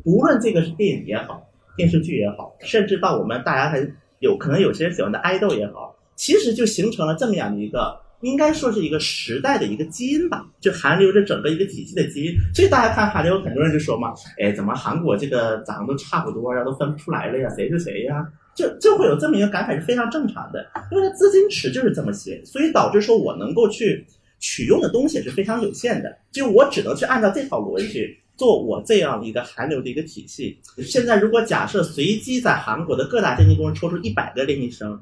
[0.04, 1.42] 无论这个是电影也好，
[1.76, 12.32] 电视剧也好，甚至到我们大家很有可能有些人喜欢的爱豆也好，其实就形成了这么样的一个，应该说是一个时代的一个基因吧，就韩流这整个一个体系的基因。
[12.54, 18.26] 所以大家看韩流，很多人就说嘛，哎，怎么韩国这个长得都差不多呀，都分不出来了呀，谁是谁呀？
[18.54, 24.06] 就就会有这么一个感慨是非常正常的，因为它资金池就是这么些，所以导致说我能够去
[24.38, 30.58] 取用的东西是非常有限的，就我只能去按照这套逻辑去做我这样一个韩流的一个体系。
[30.78, 35.00] 现在如果假设随机在韩国的各大经纪公司抽出一百个练习生，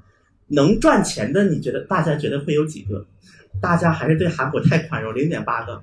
[0.49, 3.07] 能赚钱的，你觉得大家觉得会有几个？
[3.61, 5.83] 大家还是对韩国太宽容，零点八个，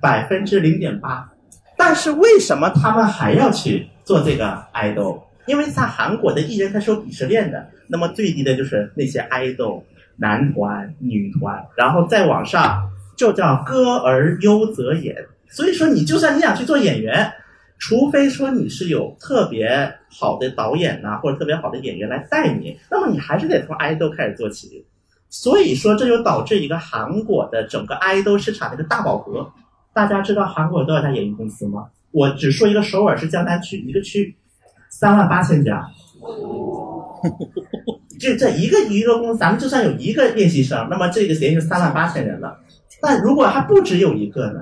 [0.00, 1.30] 百分之零点八。
[1.76, 5.22] 但是为什么他们还要去做这个爱豆？
[5.46, 9.84] 因为在韩国的艺人他是有鄙视链的，那么最低的就是那些爱豆，
[10.16, 15.26] 男团、女团，然后再往上就叫歌而优则演。
[15.54, 17.32] 所以说，你就算你想去做演员，
[17.78, 24.84] 除非说你是有特别好的导演呐、或者特别好的演员来带你，那么你还是得从爱豆开始做起。
[25.30, 29.48] 所以说，这就导致一个韩国的整个爱豆市场的一个大饱和。
[29.92, 31.86] 大家知道韩国有多少家演艺公司吗？
[32.10, 34.34] 我只说一个首尔是江南区一个区，
[34.90, 35.86] 三万八千家。
[38.18, 42.58] 这这一个娱乐公司，咱们就算有一个练习生，那么这个协议是三万八千人了。
[43.00, 44.60] 但如果还不只有一个呢？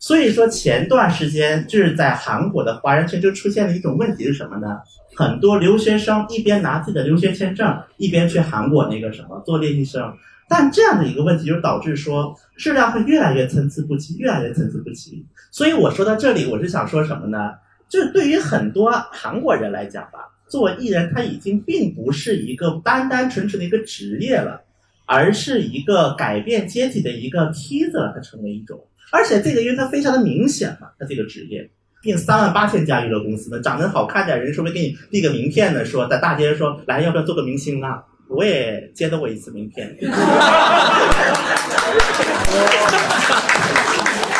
[0.00, 4.78] 所以说前段时间就是在韩国的华人圈就出现了一种问题是什么呢？
[5.14, 10.02] 很多留学生一边拿自己的留学签证，一边去韩国那个什么做练习生。
[10.48, 15.24] 但这样的一个问题就导致说质量会越来越参差不齐，越来越参差不齐。
[15.50, 17.52] 所以我说到这里，我是想说什么呢？
[17.88, 24.62] 就是对于很多韩国人来讲吧，做艺人他已经并不是一个单单纯纯的一个职业了，
[25.04, 28.80] 而是一个改变阶级的一个梯子了，它成为一种。
[29.10, 31.70] 而且这个因为它非常的明显嘛，它这个职业，
[32.02, 38.04] 并三万八千家娱乐公司呢，长得好看点人说不定给你递个名片呢，说在大街上说来要不要做个明星啊？
[38.28, 39.96] 我也接到过一次名片。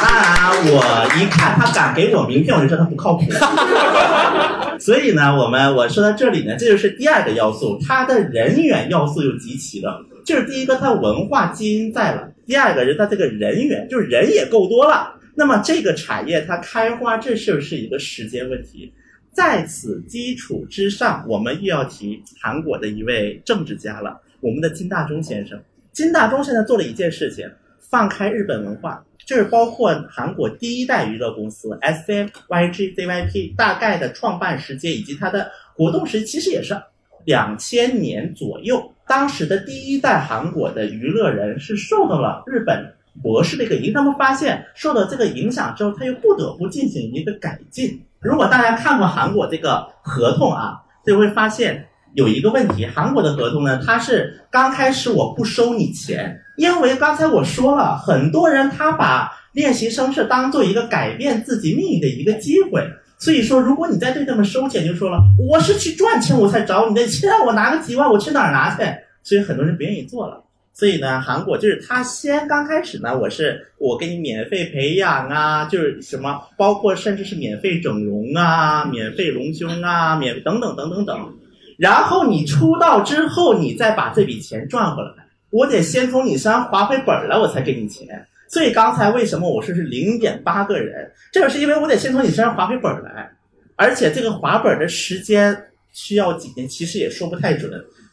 [0.00, 0.24] 当然，
[0.66, 3.24] 我一看他敢给我名片，我就知道他不靠谱。
[4.78, 10.06] 所以呢，我们我说到这里呢，这就是第二个要素，他的人员要素又集齐了。
[10.24, 15.14] 就是第一个，他文化基因在了；第二个是它这个人员，就是人也够多了。
[15.34, 18.92] 那么这个产业它开花，这是不是一个时间问题？
[19.32, 25.58] 在此基础之上，我们又要提韩国的一位政治家了，我们的金大中先生。
[25.92, 27.48] 金大中现在做了一件事情，
[27.78, 36.76] 放开日本文化，就是包括韩国第一代娱乐公司 S M Y G Z Y P 大概的创办时间以及它的活动时，其实也是
[37.24, 38.92] 两千年左右。
[39.10, 48.00] 当时的第一代韩国的娱乐人是受到了日本博士的一个影响，他们发现受到这个影响之后，他又不得不进行一个改进。
[48.20, 62.88] 如果大家看过韩国这个合同啊，就会发现有一个问题：韩国的合同呢，它是刚开始我不收你钱，因为刚才我说了，很多人他把练习生是当做一个改变自己命运的一个机会。
[63.20, 68.82] 所以说，如果你再对他们收钱，就说了我是去赚钱我才找你的，现在我拿个几万，我去哪儿拿去？
[69.22, 70.42] 所以很多人不愿意做了。
[70.72, 81.34] 所以呢，韩国就是他先刚开始呢，我是我给你免费培养啊，就是什么，包括甚至是免费整容啊，免费隆胸啊，免等等等等等。
[81.76, 85.10] 然后你出道之后，你再把这笔钱赚回来，
[85.50, 88.26] 我得先从你身上划回本来，我才给你钱。
[88.50, 93.30] 所以刚才为什么我说是零点八个人，这个是因为我得先从你身上划回本儿来，
[93.76, 95.56] 而且这个划本儿的时间
[95.92, 97.70] 需要几年，其实也说不太准。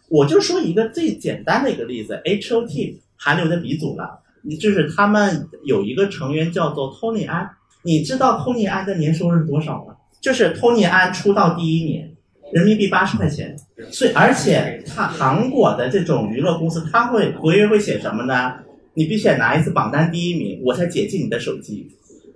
[0.10, 4.20] 我就说一个最简单的一个例子，H O T 韩流的鼻祖了，
[4.62, 7.50] 就是他们有一个成员叫做 Tony 安，
[7.82, 9.96] 你知道 Tony 安的年收入是多少吗？
[10.22, 12.14] 就是 Tony 安出道第一年，
[12.54, 13.58] 人民币八十块钱。
[13.92, 18.54] 所以，而且他韩国的这种娱乐公司，他会合约会写什么呢？
[18.98, 21.88] 你必须得拿一次榜单第一名，我才解禁你的手机。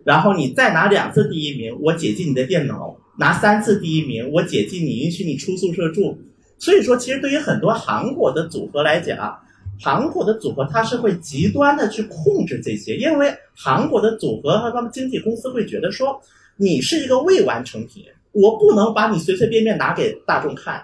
[0.04, 6.20] 然后你再拿两次第一名，我解禁你的电脑；拿三次第一名，我解禁你，允许你出宿舍住。
[6.60, 9.40] 所以说，其实对于很多韩国的组合来讲，
[9.80, 16.22] 韩国的组合它是会极端的去控制这些，因为韩国的组合和他们经纪公司会觉得说，
[16.58, 20.84] 你是一个未完成品，我不能把你随随便便拿给大众看，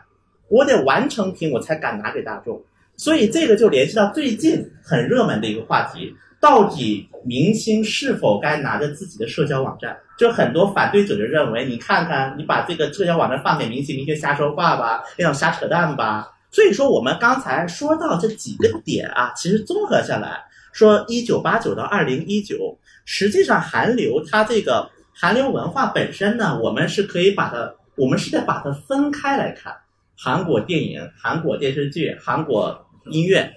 [0.49, 2.63] 我得完成品我才敢拿给大众。
[2.97, 6.13] 所以这个就联系到最近很热门的一个话题。
[6.39, 9.97] 到底明星是否该拿着自己的社交网站？
[10.19, 16.27] 就很多反对者就认为，你看看，你把这个社交网站放给明星，明星瞎说话吧，那种瞎扯淡吧。
[16.51, 29.75] 所以说，我们刚才说到这几个点啊，其实综合下来说，一九八九到二零一九，实际上韩流它这个韩流文化本身呢，我们是可以把它，我们是在把它分开来看，
[30.15, 33.49] 韩国电影、韩国电视剧、韩国音乐，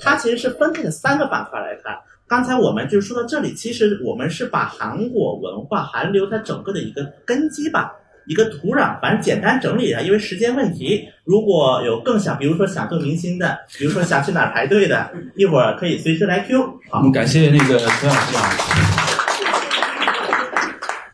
[0.00, 1.96] 它其实是分开的三个板块来看。
[2.26, 7.90] 刚才我们就说到这里，其实我们是把韩国文化、韩流它整个的一个根基吧，
[8.26, 10.02] 一个土壤，反正简单整理一下。
[10.02, 16.60] 因为时间问题，如果有更想，比如说想做明星的，比如说想去哪儿排队的， 一会儿可以随时来 Q。
[16.90, 18.50] 好，我们感谢那个陈小新啊。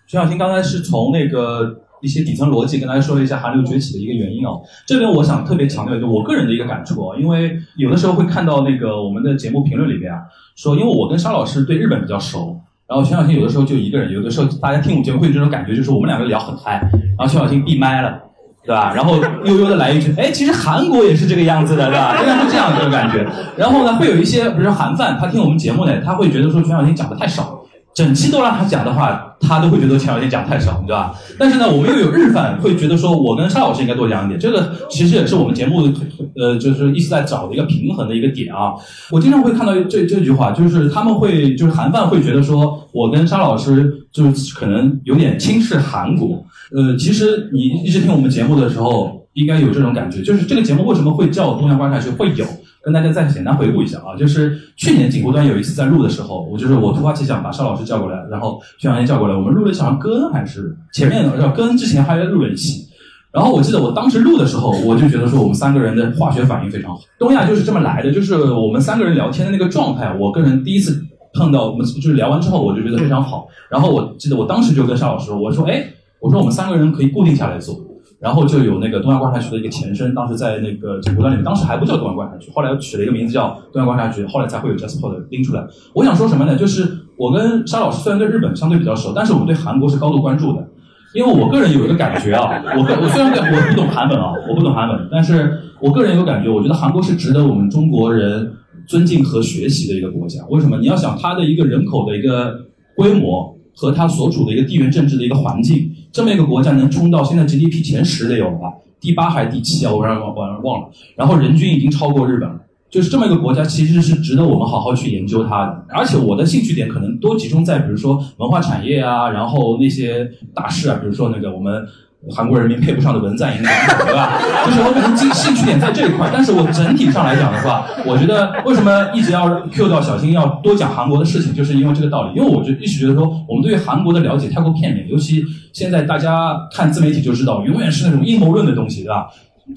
[0.06, 1.80] 陈小新刚才是从那个。
[2.04, 4.60] 一些底层逻辑跟大家说了一下韩流崛起的一个原因哦。
[4.86, 10.20] 这边我想特别强调，就我个人的一个感触哦，因为有的时候会看到那个我们的节目评论里面啊，
[10.54, 16.74] 说因为我跟沙老师对日本比较熟，然后全小新有的时候就一个人，有的时候大家听我们节目会有这种感觉，就是我们两个聊很嗨，
[17.16, 18.20] 然后全小新闭麦了，
[18.62, 18.92] 对吧？
[18.94, 22.16] 然后悠悠的来一句，哎，其实韩国也是这个样子的，对吧？
[22.20, 23.26] 应该是这样一个感觉。
[23.56, 27.58] 然后呢，会有一些比如说韩范，他听我们节目呢，他会觉得说全小新讲的太少了。
[27.94, 31.14] 整期都让他讲的话，他都会觉得钱小新讲太少，对吧？
[31.38, 34.40] 但是呢，我们又有日饭，会觉得说我跟沙老师应该多讲一点。
[34.40, 35.88] 这个其实也是我们节目
[36.36, 38.72] 呃，就是一直在找的一个平衡的一个点啊。
[39.12, 46.44] 我经常会看到这这句话，就是他们会就是韩范会觉得说我跟沙老师就是可能有点轻视韩国。
[46.74, 52.44] 呃，其实你一直听我们节目的时候，应该有这种感觉，就是这个节目为什么会叫东亚观察局会有？
[52.84, 62.86] 跟大家再简单回顾一下啊，就是去年景湖端有一次在录的时候，我就是我突发奇想把邵老师叫过来，然后徐小燕叫过来，我们录了一场歌还是前面要跟之前还录了一期，
[63.32, 75.86] 然后我记得我当时录的时候，我就觉得说我们三个人的化学反应非常好，东亚就是这么来的，就是我们三个人聊天的那个状态，我个人第一次碰到我们就是聊完之后，我就觉得非常好，然后我记得我当时就跟邵老师我说，哎，
[76.20, 77.74] 我说我们三个人可以固定下来做。
[78.20, 85.62] 然后就有那个东亚观察局的一个前身，当时在那个景湖端里面，当时还不叫东亚观察局，后来又取了一个名字叫东亚观察局，后来才会有 JustPod 拎出来。
[85.92, 86.56] 我想说什么呢？
[86.56, 90.66] 就是我跟沙老师虽然对日本相对比较熟，但是我们对韩国是高度关注的，
[91.14, 98.50] 因为我个人有一个感觉啊， 我我虽然我不懂韩文啊，我不懂韩文，但是我个人有感觉，我觉得韩国是值得我们中国人
[98.86, 100.42] 尊敬和学习的一个国家。
[100.48, 100.78] 为什么？
[100.78, 102.64] 你要想它的一个人口的一个
[102.96, 105.90] 规模和它所处的一个地缘政治的一个环境。
[106.14, 108.72] 这么一个国家能冲到现在 GDP 前十的有了吧？
[109.00, 109.92] 第八还是第七啊？
[109.92, 110.88] 我让忘忘忘了。
[111.16, 112.54] 然后人均已经超过日本了，
[112.88, 115.84] 就是这么一个国家，其实是值得我们好好去研究它的。
[115.88, 121.84] 而且我的兴趣点可能多集中在比如说文化产业啊，然后那些大事啊，比如说那个我们。
[122.30, 124.40] 韩国人民配不上的文在寅，对吧？
[124.64, 132.34] 就是我可能兴兴趣点在这一块，但是我整体上来讲的话，我觉得为什么一直要 Q 到小新要多讲韩国的事情，就是因为这个道理。
[132.34, 135.44] 因为我就一直觉得说，我们对韩国的了解太过片面，尤其
[135.74, 139.26] 现在大家看自媒体就知道，永远是那种阴谋论的东西，对吧？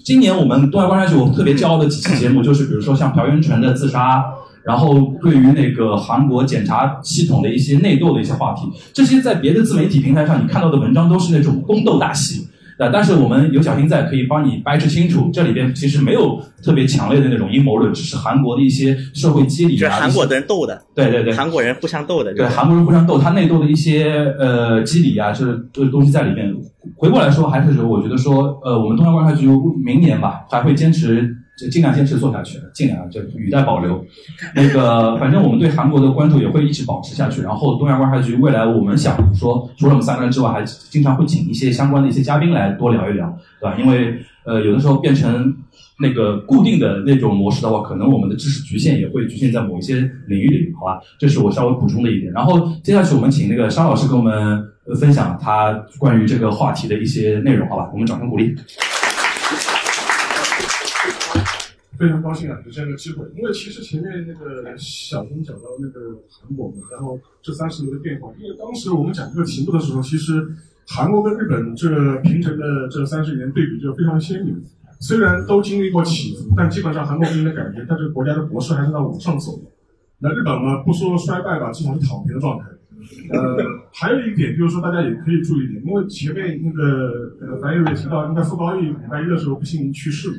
[0.06, 4.24] 今年我们东亚观察局，我特别骄傲的几期节目，就是比如说像朴元淳的自杀。
[4.64, 12.46] 然后对于那个韩国检察系统的一些内斗的一些话题，这些在别的自媒体平台上你看到的文章都是那种宫斗大戏，
[12.78, 19.90] 啊，但是我们有小新在，可以帮你掰扯清楚，这里边其实没有特别强烈的那种阴谋论，只是韩国的一些社会机理啊。
[19.96, 20.82] 是韩国的人斗的。
[20.94, 21.34] 对对对。
[21.34, 22.34] 韩国人互相斗的。
[22.34, 26.54] 对，韩国人互相斗，他内斗的一些呃机理啊，这这东西在里面。
[26.96, 29.48] 回过来说，还是我觉得说，呃，我们东方观察局
[29.84, 31.36] 明年吧，还会坚持。
[31.58, 34.06] 就尽量坚持做下去，尽量就语带保留。
[34.56, 37.42] 那个，反正我们对韩国的关注也会一直保持下去。
[37.42, 43.76] 然后，东亚观察局未来我们想说，除了我们三个人之外，还经常会请一些相关的一些嘉宾来多聊一聊，对吧？
[43.80, 45.52] 因为呃，有的时候变成
[46.00, 49.96] 那个固定的那种模式的话，可能我们的知识局限也会局限在某一些
[50.28, 51.02] 领域里，好吧？
[51.18, 52.32] 这是我稍微补充的一点。
[52.32, 54.64] 然后，接下去我们请那个沙老师跟我们
[55.00, 57.90] 分享他关于这个话题的一些内容，好吧？
[57.92, 58.56] 我们掌声鼓励。
[61.98, 63.26] 非常高兴啊，有这样的机会。
[63.36, 68.32] 因为其实前面那个小峰讲到那个韩国嘛，然后这三十年的变化。
[68.40, 70.48] 因为当时我们讲这个题目的时候，其实
[70.88, 74.56] 韩国跟日本这平成的这三十年对比就非常鲜明。
[75.00, 79.64] 虽然都经历过起伏，但基本上韩国给你的感觉，它这个国家的国势还是在往上走的。
[80.20, 82.66] 那日本嘛，不说衰败吧，基本上是躺平的状态。
[83.30, 83.58] 呃，
[83.94, 90.38] 还有一点就是说，大家也可以注意点，因为前面那个呃樊宇也提到，应该傅高义礼拜一的时候不幸去世了。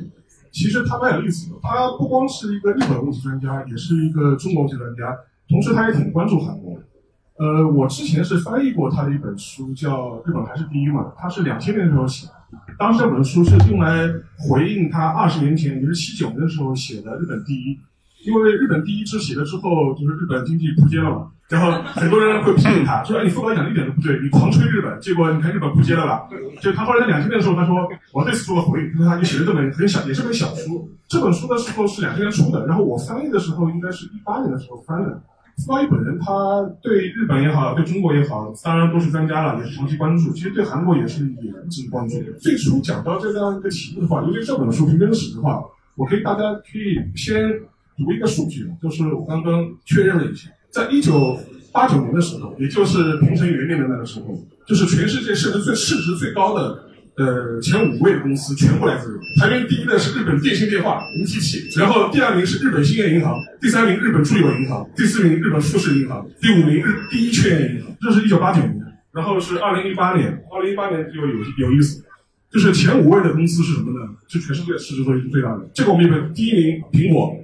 [0.51, 6.85] 其实他蛮有意思的，他不光是一个日本问题专家，也是一个中国问题专家，同时他也挺关注韩国的。
[7.37, 12.33] 呃，我之前是翻译过他的一本书，叫《日本还是第一》嘛，他是两千年的时候写的。
[12.77, 17.75] 当时这本书是用来回应他二十年前，也就是七九年的时候写的《日本第一》，
[18.25, 26.27] 因为《日本第一》支写了之后，就是日本经济扑街了嘛，然后很多人会批评他，说：“哎，你副导讲的一点都不对，你狂吹日本，结果你看日本扑街了吧？”
[26.61, 30.89] 就他后来在两千年的时候，他说：“我对此做了回应，他说他就写了这本很小，也是本小书。
[31.07, 35.21] 这本书的时候是两千年出的，然后我翻译的时候应该是一八年的时候翻的。
[35.65, 40.31] 傅高义本人，他对日本也好，对中国也好，当然都是专家了，也是长期关注。
[40.31, 42.15] 其实对韩国也是也一直关注。
[42.39, 45.61] 最初讲到这样一个题目的话，尤其这本书《平真史》的话，
[45.95, 47.41] 我可以大家可以先
[47.99, 51.37] 读一个数据，就是我刚刚确认了一下，在一九
[51.71, 54.35] 八九年的时候，也就是平成元年的那个时候，
[54.65, 56.85] 就是全世界市值最市值最高的。
[57.17, 67.93] 呃，前五位的公司全部来自日本，排名第一的是日本电信电话 NTT，然后第二名是日本兴业银行，第三名日本住友银行，第四名日本富士银行，第五名日第一劝业银行。
[67.99, 68.81] 这是一九八九年，
[69.11, 72.01] 然后是二零一八年，二零一八年就有有意思，
[72.49, 74.15] 就是前五位的公司是什么呢？
[74.29, 75.69] 是全世界市值最最大的。
[75.73, 77.35] 这个我们有个第一名苹果，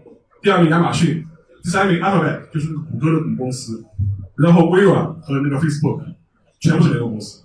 [0.45, 1.25] 第二名亚马逊，
[1.63, 3.83] 第三名 Alphabet 就是谷歌的母公司，
[4.37, 6.03] 然后微软和那个 Facebook
[6.59, 7.41] 全部是联合公司。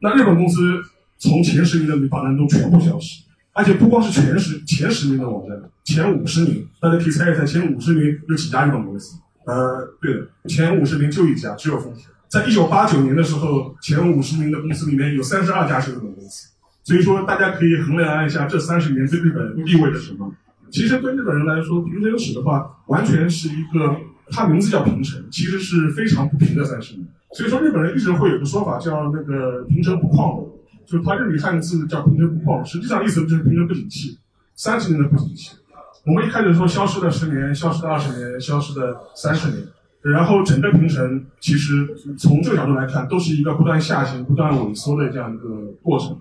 [0.00, 0.82] 那日本公司。
[1.22, 3.22] 从前十名的榜单中全部消失，
[3.52, 9.18] 而且不光是前十前十名的网站，前五十名，大家可以猜一猜，前五十名有几家日本公司？
[9.44, 12.06] 呃，对的，前五十名就一家，只有丰田。
[12.26, 16.48] 在一九八九年的时候，前五十名的公司里面有三十二家是日本公司，
[16.84, 20.32] 所以说大家可以衡量一下这三十年对日本意味着什么。
[20.70, 23.96] 其实对日本人来说，平成史的话，完全是一个，
[24.30, 27.06] 它名字叫平成，其实是非常不平的三十年。
[27.32, 30.48] 所以说日本人一直会有个说法叫那个平成不旷的。
[30.86, 34.18] 就它日语汉字叫平成不况，实际上意思就是平成不景气，
[34.56, 35.56] 三十年的不景气。
[36.04, 39.62] 我们一开始说消失了十年，消失了二十年，消失了三十年，
[40.02, 41.86] 然后整个平成其实
[42.18, 45.48] 从这个角度来看，都是一个不断下行、不断萎缩的这样一个
[45.80, 46.18] 过程。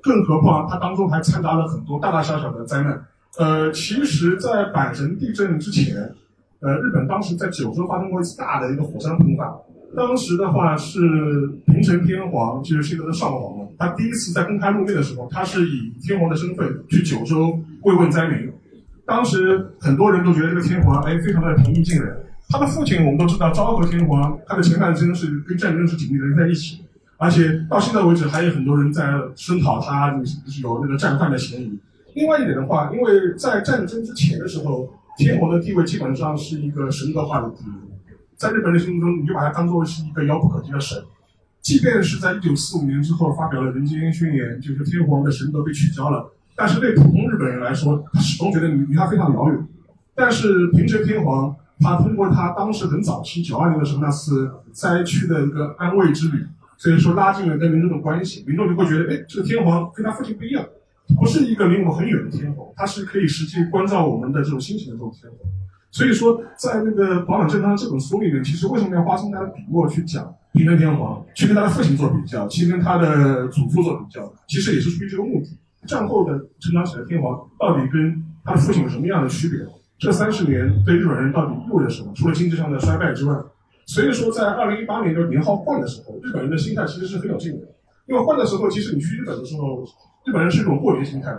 [0.00, 3.04] 更何况它当中还掺杂了很多大大小小的灾难。
[3.38, 5.96] 呃，其实，在阪神地震之前，
[6.60, 9.52] 呃，日本当时在九州发生过一次大的一个火山喷发。
[9.96, 11.00] 当时的话是
[11.66, 13.68] 平成天皇，就是现在的上皇了。
[13.78, 18.52] 他第一次在公开露面的时候，他是以天皇的身份去九州慰问灾民。
[19.06, 22.16] 当时很多人都觉得这个天皇哎，非常的平易近人。
[22.48, 26.84] 他的父亲我们都知道，昭和天皇，他的前半生是跟战争是紧密连在一起，
[27.18, 30.14] 而且到现在为止还有很多人在声讨他
[30.62, 31.78] 有那个战犯的嫌疑。
[32.14, 37.96] 另外一点的话，因为在战争之前的时候，天皇的地位基本上是一个神格化的地位。
[38.36, 41.02] 在日本人心目中，你就把它当做是一个遥不可及的神。
[41.60, 49.66] 即便是在一九四五年之后发表了《人间宣言》，就是天皇的神格被取消了，但是对普通日本人来说，他始终觉得离离他非常遥远。
[50.14, 56.44] 但是平成天皇，他通过他当时很早期九二年的时候那次灾区的一个安慰之旅，
[56.76, 60.62] 所以说拉近了跟民众的关系，民众就会觉得，哎，这个天皇跟他父亲不一样，
[61.18, 65.38] 不是一个离我们很远的天皇，他是可以实际关照我们的这种心情的这种天皇。
[65.90, 75.56] 所以说，在那个《保养正康》这本书里面，其实为什么要花这么大的笔墨去讲平成天皇，去跟他的父亲做比较，去跟他的祖父做比较，其实也是出于这个目的。
[75.86, 79.60] 战后的成长起来的天皇，到底跟他的父亲有什么样的区别？
[79.98, 82.10] 这三十年对日本人到底意味着什么？
[82.16, 83.36] 除了经济上的衰败之外，
[83.86, 87.68] 所以说在二零一八年就是年号换的时候，日本人的心态其实是很有劲的。
[88.06, 89.84] 因为换的时候，其实你去日本的时候，
[90.24, 91.36] 日本人是一种过节心态，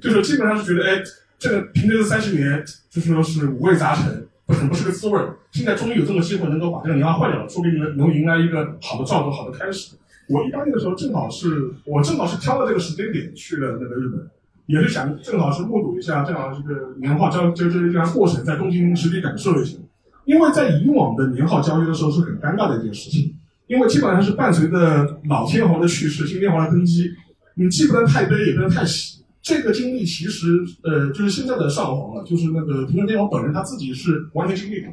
[0.00, 1.02] 就是基本上是觉得，哎。
[1.38, 5.36] 这个平成的三十年，就是说是五味杂陈，很不是个滋味儿。
[5.50, 9.94] 现在终于有这么机会，能够把这个年号换掉了，说不定能能迎来一个好的兆头，好的开始。
[10.30, 14.26] 我一八年的时候，正好是我正好是挑了这个时间点去了那个日本，
[14.64, 19.76] 也是想正好是目睹一下正好这个年号交就这这样过程，在东京实地感受一下。
[20.24, 23.34] 因为在以往的年号交接的时候是很尴尬的一件事情，
[23.66, 27.10] 因为基本上是伴随着老天皇的去世，新天皇的登基，
[27.58, 29.22] 你既不能太悲，也不能太喜。
[29.40, 34.92] 这个经历其实，呃，就是现在的上皇了，就是那个平成天皇本人他自己是完全经历过，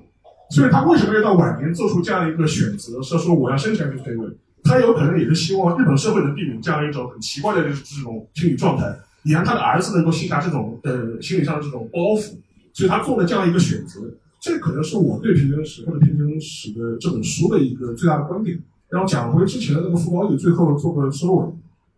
[0.50, 4.28] 所以他为什么要到晚年做出这样一个选择，是说我要生前去退位？
[4.64, 12.32] 他有可能也是希望日本社会能避免这样一种很奇怪的这种心理状态，也让他的儿子能够卸下这种呃心理上的这种包袱，
[12.72, 14.00] 所以他做了这样一个选择。
[14.40, 18.58] 这可能是我对平成史或者平成史的这本书的一个最大的观点。
[18.90, 21.54] 然后讲回之前的那个傅高义，最后做个收尾。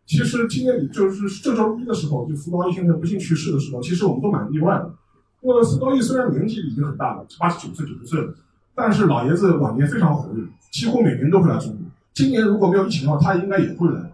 [0.05, 4.93] 其实今年就是这周一的时候，就福高义先生不幸去世的时候，其实我们都蛮意外的。
[5.41, 8.33] 因为福高义虽然年纪已经很大了，八十九岁、九十岁了，
[8.75, 11.79] 但是老爷子晚年非常活跃，几乎每年都会来中国。
[12.13, 14.11] 今年如果没有疫情的话，他应该也会来。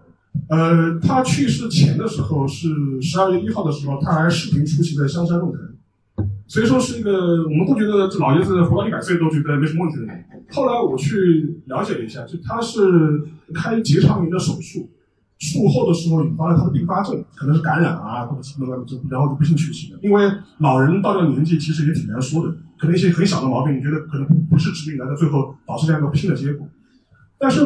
[0.48, 2.70] 呃，他去世前的时候是
[3.02, 10.26] 十二月一号的时候，他还视频出席在香山论坛，所以说是一个我们都觉得这老爷子活到一百岁都觉得没什么问题的人。
[10.52, 12.82] 后来我去了解了一下，就他是
[13.54, 14.89] 开结肠炎的手术，
[15.42, 20.00] 术后的时候引发了他的并发症，可能是感染啊或者什么的，就然后就不幸去世了。
[20.04, 26.68] 因为老人到这个年纪其实也挺难说的，可能一些很小的毛病，你觉得可能不是致命的，但最后导致这样一个不幸的结果。
[27.39, 27.66] 但是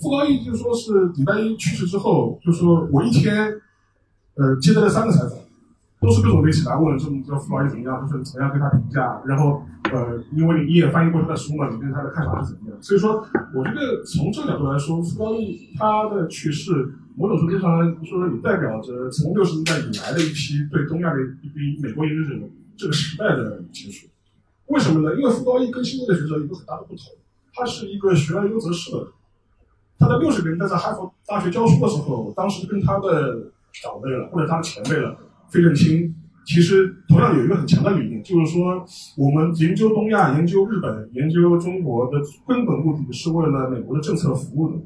[0.00, 3.46] 傅高义就说是礼拜一去世之后，就说我一天，
[4.36, 5.36] 呃，接待了三个采访，
[6.00, 12.82] 都是各种媒体来问这么这傅高义怎么样，就是怎么样对他评价，然后呃，因为你也翻译过他的书嘛，你对他的看法是怎么样？
[12.82, 13.24] 所以说，
[13.54, 16.70] 我觉得从这个角度来说，傅高义他的去世，
[17.16, 22.38] 某种程度上来说也代表着从六十年代以来的一批对东亚的一批美国研究者
[22.76, 24.06] 这个时代的结束。
[24.66, 25.16] 为什么呢？
[25.16, 27.04] 因为傅高义跟现在的学者有个很大的不同，
[27.54, 29.08] 他是一个学而优则仕的人。
[29.98, 35.16] 他在六十年代在哈佛大学教书的时候，当时跟他的长辈了或者他的前辈了，
[35.50, 36.14] 费正清，
[36.46, 38.84] 其实同样有一个很强的理念，就是说
[39.16, 44.76] 我们研究东亚、研究日本、研究中国的根本目的是为了美国的政策服务的，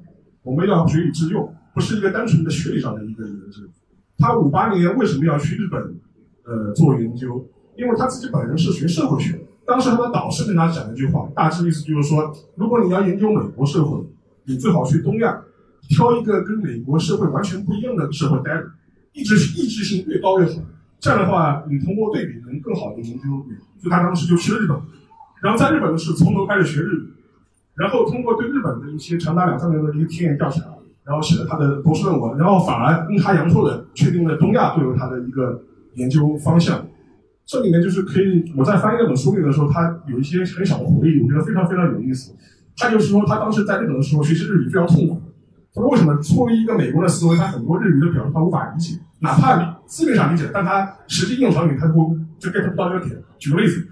[0.42, 3.62] 我们要学以致用，不是一个单纯的学理上的一个研究。
[4.18, 5.80] 他五八年为什么要去日本，
[6.44, 7.48] 呃，做研究？
[7.76, 13.98] 因为他自己本人是学社会学，当时他的导师跟他讲了一句话，大致意思就是说，如果你要研究美国社会。
[14.46, 15.40] 你最好去东亚，
[15.90, 18.64] 挑一个跟美国社会完全不一样的社会待着，
[19.12, 20.52] 意志意志性越高越好。
[20.98, 23.22] 这样的话，你通过对比能更好的研究。
[23.78, 24.76] 所以他当时就去了日本，
[25.40, 27.08] 然后在日本是从头开始学日语，
[27.74, 30.62] 然后通过对日本的一些长达两三年的一个田野调查，
[31.02, 35.62] 然后写了他的博士论文，然后反而阴差阳错的确定了东亚作为他的一个
[35.94, 36.86] 研究方向。
[37.46, 42.34] 这里面就是可以，我在翻译那本书里的时候，他有一些很小的回忆，我觉得非常非常有意思。
[42.76, 45.19] 他就是说，他当时在日本的时候学习日语非常痛苦。
[45.74, 46.14] 他说：“为什么？
[46.16, 53.86] 作为一个美国的思维，他很多日语的表述他无法理解，哪怕字面上理解，但他实际应用场景他不就 get 不到这个点。”举个例子，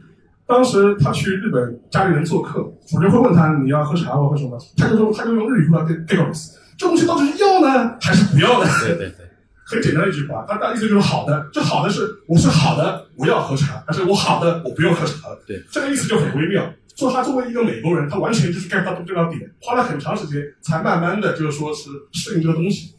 [0.46, 9.26] 当时他去日本家里人做客，主人会问他：“你要喝茶或喝什么？”他就说：“他就用日语说 get get 意思，这东西到底是要呢还是不要呢？”对对对，
[9.64, 15.38] 很简单的一句话，他大意思就是好的，这好的是我是好的，我要喝茶，但是我好的我不用喝茶了。
[15.46, 16.64] 对，这个意思就很微妙。
[16.98, 22.92] 说他作为一个美国人，他完全就是 get 不到这个点，花了很长时间才慢慢的就是说是适应这个东西。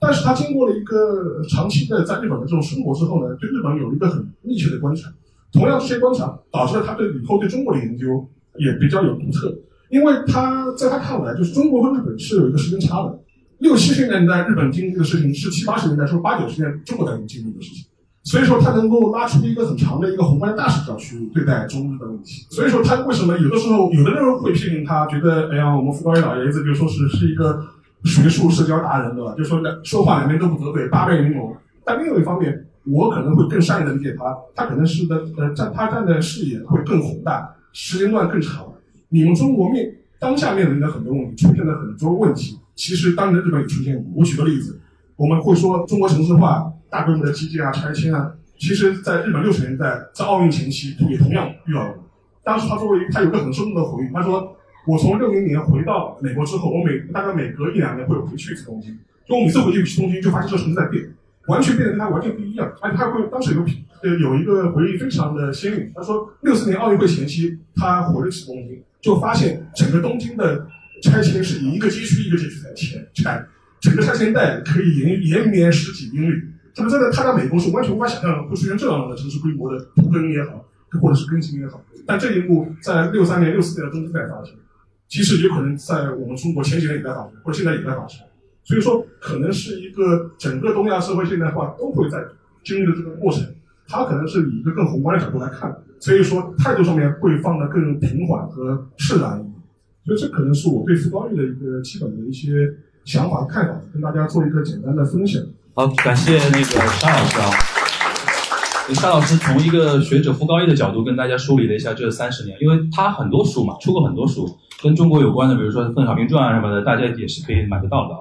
[0.00, 5.08] 但是他经过了一个长期的在日本的这种生活之后呢，对日本有一个很密切的观察。
[5.52, 8.28] 同样这些观察导致了他对以后对中国的研究
[8.58, 9.56] 也比较有独特，
[9.88, 13.20] 因为他在他看来，就是中国和日本是有一个时间差的。
[13.58, 17.84] 六七十年代日本经历的事情是七八十年代，是八九十年代中国在经历的事情。
[18.24, 22.46] 所以说，他能够拉出一个很长的一个宏观的大视角去对待中日的问题。
[22.48, 27.62] 所以说，他为什么有的时候有的人会批评他，觉得哎呀，我们傅高义老爷子就说是是一个
[28.04, 29.34] 学术社交达人，对吧？
[29.36, 31.54] 就说说话两边都不得罪，八面玲珑。
[31.84, 38.72] 但另外一方面，我可能会更善意的理解他，他可能是的呃站他站的视野会更宏大，时间段更长。
[39.10, 44.04] 你们中国面当下面临的很多问题，出现了很多问题，其实当年日本也出现过。
[44.16, 44.80] 我举个例子，
[45.16, 46.70] 我们会说中国城市化。
[46.94, 52.08] 大规模的基建啊、拆迁啊，其实在日本六十年代在奥运前期也同样遇到过。
[52.44, 58.96] 当时他作为他有个很生动的回忆，他说：“我从六零年回到美国之后，我每大概每隔一两年会回去一次东京。
[59.26, 61.04] 就我每次回去一次东京，就发现这城市在变，
[61.48, 62.72] 完全变得跟他完全不一样。
[62.80, 63.72] 而且他会当时有个
[64.04, 70.64] 呃有一个回忆非常的鲜明，他说六四年奥运会前期他回了一次东京，就发现整个东京的
[71.02, 73.44] 拆迁是以一个街区一个街区在迁拆，
[73.80, 76.40] 整个拆迁带可以延延绵十几英里。”
[76.74, 80.64] 他们真的，他在美国是完全无法想象会出现这样的城市规模的土根也好，
[81.00, 81.80] 或者是更新也好。
[82.06, 84.54] 但这一幕在六三年、六四年的东京在发生，
[85.08, 88.26] 其实有可能在我们中国前几年也在发生，或者现在也在发生。
[88.64, 92.18] 所以说，可能是一个整个东亚社会现代化都会在
[92.64, 93.46] 经历的这个过程。
[93.86, 95.70] 它可能是以一个更宏观的角度来看，
[96.00, 99.38] 所以说态度上面会放得更平缓和释然。
[100.06, 102.68] 所以这可能是我对傅高义的一个基本的一些
[103.04, 105.42] 想法和看法，跟大家做一个简单的分享。
[105.76, 107.50] 好，感谢那个沙老师啊。
[108.94, 118.20] 沙老师从一个学者傅高义的角度跟大家梳理了一下这三十年，因为他很多书嘛，出过很多书，跟中国有关的，比如说《邓小平传》啊什么的，大家也是可以买得到的啊。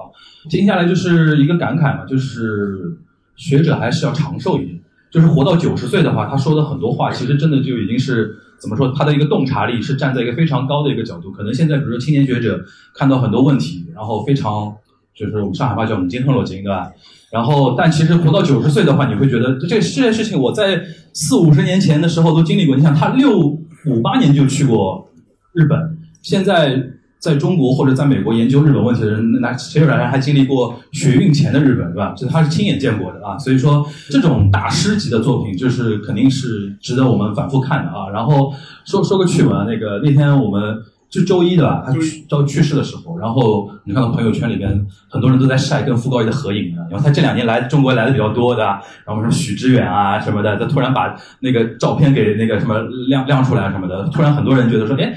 [0.50, 2.98] 接下来就是一个感慨嘛，就是
[3.36, 4.80] 学者还是要长寿一点，
[5.12, 11.32] 就是活到九十岁的话，他说的很多话，其实真的就已经是怎么说，他的一个洞察力是站在一个非常高的一个角度。
[11.32, 14.76] 可能现在比如说青年学者看到很多问题，然后非常
[15.16, 16.92] 就是我们上海话叫“我们金恨落金”，对吧？
[17.32, 20.84] 然后，但其实活到九十岁的话，你会觉得这这件事情我在
[21.14, 22.76] 四五十年前的时候都经历过。
[22.76, 25.10] 你想，他六五八年就去过
[25.54, 26.80] 日本，现在
[27.20, 32.14] 在中国或者在美国研究日本问题的人，那谁有人还经历过血运前的日本，对吧？
[32.16, 33.38] 就他是亲眼见过的啊。
[33.38, 38.10] 所以说，这种大师级的作品，就是肯定是值得我们反复看的啊。
[38.14, 38.54] 然后
[38.86, 40.78] 说说个趣闻，那个那天我们。
[41.14, 41.84] 就周一对吧？
[41.86, 48.64] 他去到去世的时候，然后你看到朋友圈里边很多人都在晒跟傅高义的合影啊，然后他这两年来中国来的比较多的，
[49.06, 55.14] 然后什么许知远啊什么的，他突然把那个照片给那个什么亮亮出来什么的，突然很多人觉得说，哎，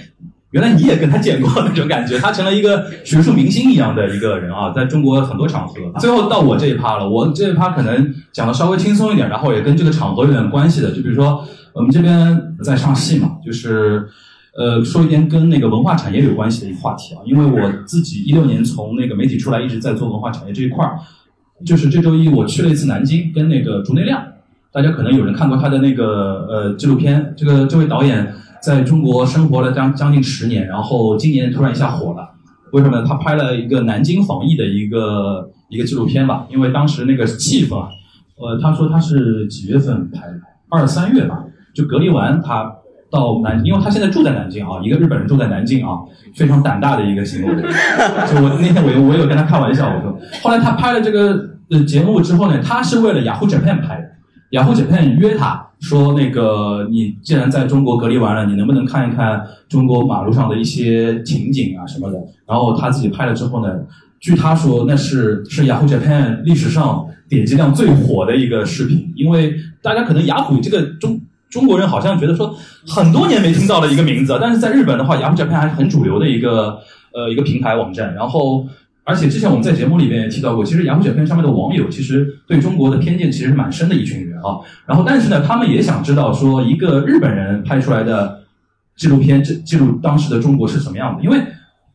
[0.51, 5.75] 原来你也跟他见过那种感觉，他成了一个学术明星一样的一个人啊，在中国很多场合。
[5.99, 11.43] 最后到我这一趴了，我这一趴可能讲的稍微轻松一点，然后也跟这个场合有点关系的，就比如说
[11.73, 14.07] 我们这边在上戏嘛，就是。
[14.59, 20.99] 呃，说一点跟那个文化产业有关系的一个话题啊，因为我自己一六年从那个媒体出来，一直在做文化产业这一块儿。
[21.65, 24.23] 就是这周一我去了一次南京，跟那个竹内亮，
[24.73, 27.35] 大家可能有人看过他的那个呃纪录片。
[27.37, 28.33] 这个这位导演
[28.63, 32.27] 在中国生活了将将近十年，然后今年突然一下火了，
[32.73, 33.03] 为什么？
[33.03, 37.89] 他拍了一个南京防疫的一个一个纪录片吧，因为当时那个气氛啊，
[38.37, 40.41] 呃，他说他是几月份拍的？
[40.71, 41.45] 二三月吧，
[41.75, 42.75] 就隔离完他。
[43.11, 45.99] 到南，因为他现在住在南京啊，一个日本人住在南京啊，
[46.35, 47.55] 非常胆大的一个行为。
[47.55, 54.09] 就我那天我我有跟他开玩笑，我说，后来他拍了这个呃节目之后呢，他是为了雅虎 Japan 拍的，
[54.51, 62.19] 雅虎 Japan 约他说，那个你既然在中国隔离完了，你能不能看一看中国马路上的一些情景啊什么的？
[62.47, 63.73] 然后他自己拍了之后呢，
[64.19, 71.21] 据他说，那是是雅虎 Japan 历史上点击量最火的一个视频，因为大家可能雅虎这个中。
[71.49, 72.55] 中国人好像觉得说
[72.87, 76.79] 很多年没听到了一个名字，但是在日本的话，雅虎 Japan 还是很主流的一个
[77.15, 78.15] 呃一个平台网站。
[78.15, 78.67] 然后，
[79.05, 84.59] 而且之前我们在节目里面也提到过，其实雅虎 Japan 上面的网友其实对中国的偏见其实是蛮深的一群人啊。
[84.87, 88.43] 然后，但是呢，他们也想知道说一个日本人拍出来的
[88.97, 91.23] 纪录片，记记录当时的中国是什么样的？
[91.23, 91.41] 因为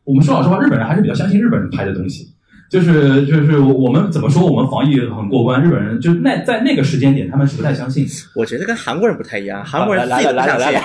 [0.04, 2.28] 我们说老实话，日本人还是比较相信日本人拍的东西。
[2.72, 8.06] 就是就是我们怎么说我们防疫很过关，日本人就那在那个时间点他们是不太相信。
[8.34, 10.72] 我觉得跟韩国人不太一样，韩国人自己不相信。
[10.72, 10.80] 没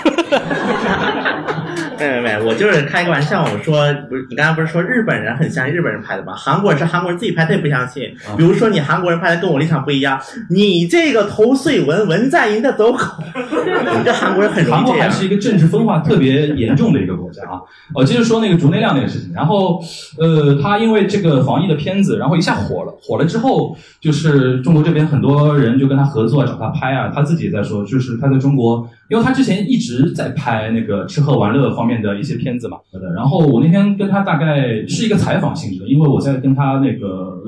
[2.00, 3.44] 没没，我就是开个玩笑。
[3.44, 6.34] 我说不是，你刚刚不是说日本人很相信日本人拍的吗？
[6.36, 8.04] 韩国人是韩国人自己拍，他也不相信。
[8.38, 10.20] 比如说你韩国人拍的跟我立场不一样，
[10.50, 13.00] 你这个头碎文文在寅的走狗，
[14.06, 17.62] 这韩国人很容易韩国还是一个政治分化特别严重的一个国家啊。
[17.94, 19.82] 我接着说那个竹内亮那个事情，然后
[20.20, 28.88] 呃，他因为这个防疫的片子，然后一下火了，火了之后就是中国这边很多人就跟他合作找他拍啊，他自己也在说，就是他在中国。
[29.10, 32.78] 因为他之前一直在拍那个吃喝玩乐方面的一些片子嘛，
[33.16, 37.42] 然后我那天跟他大概是一个采访性质的，因为我在跟他那个呃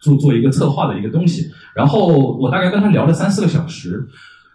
[0.00, 4.06] 做做一个策划的一个东西，然后我大概跟他聊了三四个小时，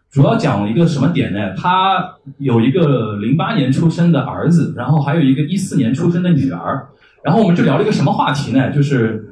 [0.10, 1.54] 主要讲一个什么点呢？
[1.56, 2.04] 他
[2.40, 6.88] 有一个零八年出生的儿子，然后还有一个一四年出生的女儿，
[7.24, 8.72] 然后我们就聊了一个什么话题呢？
[8.72, 9.24] 就是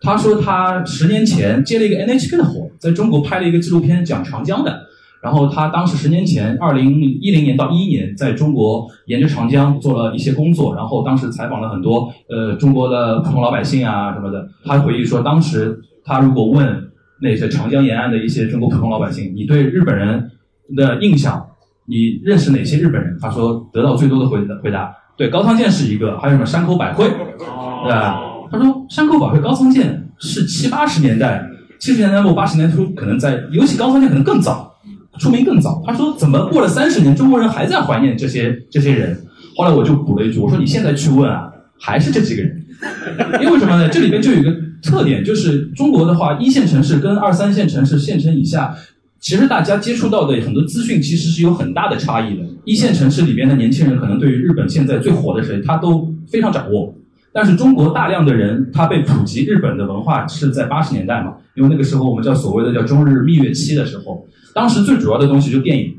[0.00, 4.83] 他说他十年前接了一个 NHK 的活，在中国拍了一个纪录片讲长江的。
[5.24, 10.74] 然后他当时十年前，二零一零年到一一年，在中国沿着长江做了一些工作。
[10.74, 14.46] 然后当时采访了很多呃中国的普通老百姓啊什么的。
[14.66, 16.90] 他回忆说，当时他如果问
[17.22, 20.30] 那些长江沿岸的一些中国普通老百姓，你对日本人
[20.76, 21.42] 的印象，
[21.86, 23.16] 你认识哪些日本人？
[23.18, 28.20] 他说得到最多的回回答，对高仓健是一个，还有什么山口百惠，对吧？
[28.52, 31.42] 他说山口百惠、高仓健是七八十年代、
[31.80, 34.72] 七十年代末、八十年代初，可能在，尤其高仓健可能更早。
[35.18, 39.16] 出名更早，他说怎么过了三十年，中国人还在怀念这些这些人？
[39.56, 41.48] 后来我就补了一句，我说你现在去问啊，
[41.78, 42.64] 还是这几个人？
[43.40, 43.88] 因为什么呢？
[43.88, 44.52] 这里边就有一个
[44.82, 48.74] 特点，就是中国的话，一线城市跟二三线城市、县城以下，
[49.20, 52.44] 其实大家接触到的很多资讯其实是有很大的差异的。
[52.64, 56.94] 一线城市里边的年轻人可能对于日本现在最火的谁，他都非常掌握，
[57.34, 64.24] 但是中国大量的人他被普及日本的文化是在八十年代嘛，因为那个时候我们叫所谓的叫中日蜜月期的时候。
[64.54, 65.92] 当时最主要的东西就电影、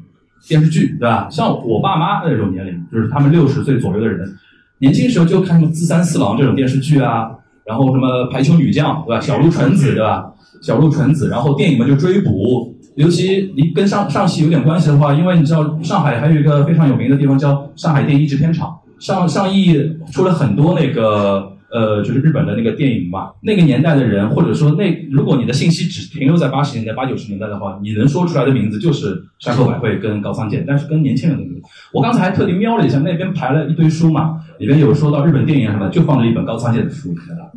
[0.47, 1.27] 电视剧，对吧？
[1.29, 4.33] 像我爸妈那种年龄，就是他们六十岁左右的人，
[4.79, 7.31] 年轻时候就看什么《自三四郎》这种电视剧啊，
[7.65, 9.19] 然后什么《排球女将》，对吧？
[9.19, 10.31] 小鹿纯子，对吧？
[10.61, 37.51] 小鹿纯子，然后电影嘛就追捕，尤其你跟上上戏有点关系的话，因为你知道上海还有一个非常有名的地方叫上海电影制片厂，上上亿出了很多那个呃，就是日本的那个电影嘛，那个年代的人，或者说那如果你的信息只停留在八十年代、八九十年代的话，你能说出来的名字就是山口百惠跟高仓健，但是跟年轻人的名字，我刚才还特地瞄了一下，那边排了一堆书嘛，里边有说到日本电影什么，就放了一本高仓健的书，你知道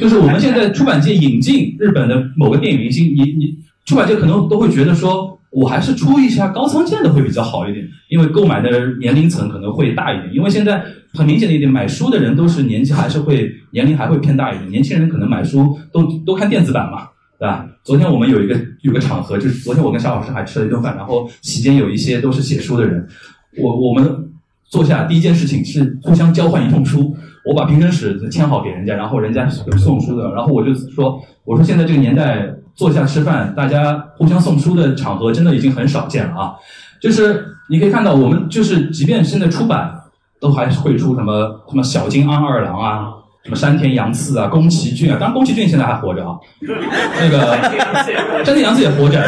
[0.00, 5.36] 就是我们现在出版界引进日本的某个电影明星，你你出版界可能都会觉得说。
[5.50, 10.32] 我还是出一下高仓健的会比较好一点，因为购买的年龄层可能会大一点。
[10.32, 10.80] 因为现在
[11.12, 14.70] 很明显的一点，买书的人都是年纪还是会年龄还会偏大一点。
[14.70, 17.66] 年轻人可能买书都都看电子版嘛，对吧？
[17.82, 23.04] 昨天我们有一个有个场合，就是昨天我跟夏老师还吃了一顿饭，然后席间有一些都是写书的人，
[23.58, 24.30] 我我们
[24.68, 32.54] 坐下第一件事情是互相交换一通书，我把评审室签好给人家，然后人家送书的，然后我就说，我说现在这个年代。
[32.74, 36.54] 坐下吃饭，大家互相送书的场合真的已经很少见了啊！
[37.00, 39.90] 就是你可以看到，我们就是即便现在出版，
[40.40, 43.08] 都还是会出什么什么小津安二郎啊，
[43.44, 45.16] 什么山田洋次啊，宫崎骏啊。
[45.18, 46.36] 当然，宫崎骏现在还活着啊。
[47.20, 47.56] 那个
[48.44, 49.22] 山田洋次也活着，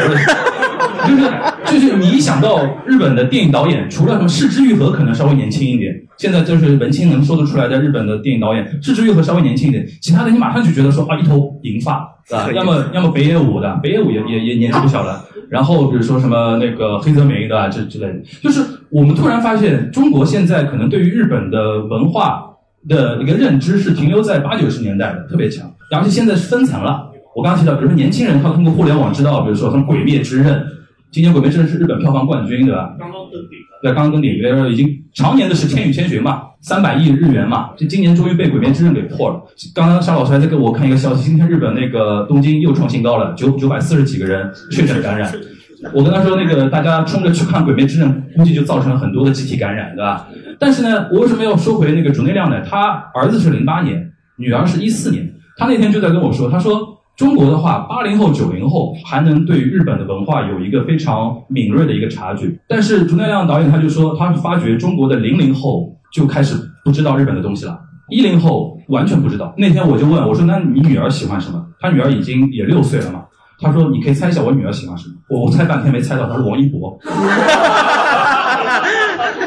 [1.07, 1.31] 就是
[1.65, 12.07] 就是你一想到日本的电影导演，除了什么市之愈合可能稍微年轻一点，现在就是文青能说得出来的日本的电影导演，市之愈合稍微年轻一点，其他的你马上就觉得说啊，一头银发。
[12.31, 15.25] 啊，要么要么北野武的，北野武也也也年纪不小了。
[15.49, 22.45] 然后比如说什么那个黑泽明的这之类的，就是我们突然发现，中国现在可能对于日本的文化
[22.87, 25.69] 的一个认知是停留在八九十年代的，特别强。
[25.91, 27.09] 而且现在是分层了。
[27.35, 30.53] 我刚刚提到，比如说年轻人他通过互联网知道，比如说什么《鬼灭之刃》，
[31.13, 32.95] 今年《鬼灭之刃》是日本票房冠军，对吧？
[32.97, 33.59] 刚刚登顶。
[33.83, 36.41] 对，刚刚登顶，因为已经常年的是《千与千寻》嘛。
[36.59, 39.39] 三百亿日元嘛，就今年终于被《鬼灭之刃》给破了。
[39.75, 45.31] 刚刚沙老师还在给我看一个消息，今天日本那个东京又创新高了，九九百四十几个人确诊感染。
[45.93, 50.27] 我跟他说，那个大家冲着去看《鬼灭之刃》，估计就造成了很多的集体感染，对吧？
[50.57, 52.63] 但是呢，我为什么要说回那个主内量呢？
[52.67, 55.31] 他儿子是零八年，女儿是一四年。
[55.57, 65.91] 他那天就在跟我说，他说中国的话，八零后、九零后还能对日本的文化有一个非常敏锐的一个察觉，但是主内亮导演他就说，他发觉中国的零零后。
[66.13, 66.53] 就开始
[66.85, 67.75] 不知道日本的东西了，
[68.11, 69.51] 一零后完全不知道。
[69.57, 73.23] 那天我就问我说：“那你女儿喜欢什么？”他女儿已经也六岁了嘛。
[73.59, 76.95] 他说：“你可以猜一下我女儿喜欢什么。”我我猜半天没猜到，他说王一博。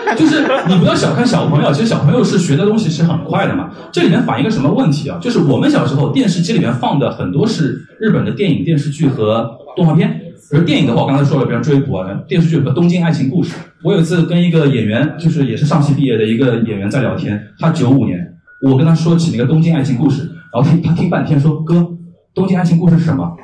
[0.16, 3.70] 就是你不要小看小朋友，其实小朋友是学的东西是很快的嘛。
[3.90, 5.18] 这里面反映一个什么问题啊？
[5.20, 10.20] 就是我们小时候电视机里面放的很多是日本的电影、电视剧和动画片。
[10.48, 13.52] 比如电影的话，我刚才说了，比如追捕啊，电视剧和《东京爱情故事》。
[13.82, 18.24] 我有一次跟一个演员，就是也是上戏毕业的一个演员在聊天，他九五年，
[18.62, 21.74] 我跟他说起那个《东京爱情故事》，然后他他听半天说：“哥，
[22.32, 23.36] 《东京爱情故事》是什么？”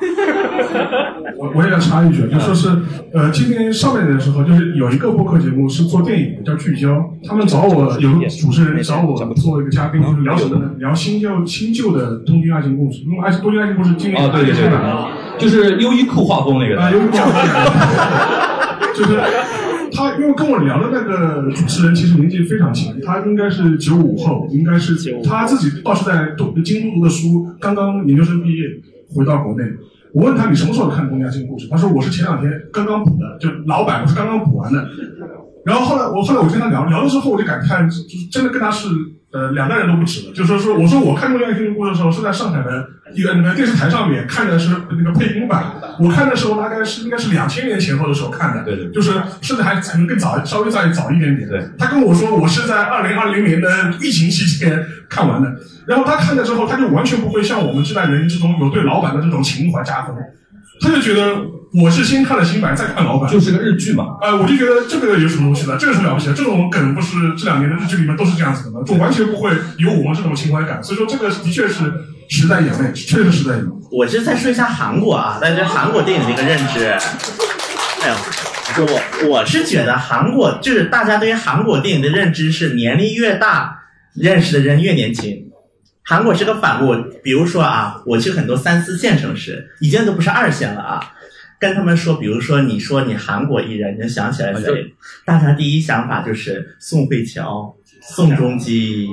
[1.37, 2.69] 我我也要插一句，就说是，
[3.13, 10.71] 呃，今年上半年的时候，就是有一个播客节目是做电影的，叫聚焦，他们找我有个主持人找我做一个嘉宾，就是聊什么呢？
[10.79, 19.19] 聊新旧新旧的《东京爱情故事》，因为《爱东京爱情故事》今年啊，对对对，就是优衣库画风那个啊，优衣库画风，就是
[19.91, 28.63] 他，因为跟我聊的那个主持人其实年纪非常轻，他应该是九五后，应该是他自己倒是在东京都读的书，刚刚研究生毕业
[29.15, 29.63] 回到国内。
[30.13, 31.67] 我问他你什么时候看《东京爱情故事》？
[31.71, 34.87] 他说我是前两天刚刚补的，就老版我是刚刚补完的。
[35.65, 38.87] 然后后来我后来我跟他聊聊了之后，我就感叹，就是真的跟他是。
[39.33, 49.11] 呃，两代人都不止了，就说说，我说我看《过《恋爱情故事》的时候是在上海的一个那个电视台上面看的是那个配音版，我看的时候大概是应该是两千年前后的时候看的，对对，就是
[49.41, 51.49] 甚至还可能更早，稍微再早一点点。
[51.49, 55.51] 对，他跟我说我是在二零二零年的疫情期间看完的，
[55.87, 60.15] 然后他看了之后，他就完全不会像我们这代人这种有对老板的这种情怀加分，
[60.79, 61.62] 他就觉得。
[61.73, 64.17] 我是先看了新版，再看老版，就是个日剧嘛。
[64.21, 65.75] 呃，我就觉得这个有什么东西呢？
[65.79, 68.81] 这个是了不起的，这种梗不是这两年的日剧里面都是这样子的吗？
[68.85, 70.83] 就完全不会有我们这种情怀感。
[70.83, 71.91] 所以说，这个的确是
[72.29, 73.69] 时代眼泪，确实时代眼泪。
[73.91, 76.85] 我是再说一下韩国啊，大家对韩国电影的一个认知。
[78.01, 78.09] 哎
[78.77, 83.79] 呦，我我是觉得韩国就是大家对于韩国电影的认知是年龄越大，
[84.13, 85.47] 认识的人越年轻。
[86.03, 86.93] 韩国是个反物，
[87.23, 90.99] 比如说啊，我去很多三四线城市，已经都不是二线了啊。
[91.63, 94.93] 跟他们说，比如说你说你韩国艺人，你就想起来谁？
[95.23, 99.07] 大家第一想法就是宋慧乔、宋仲基，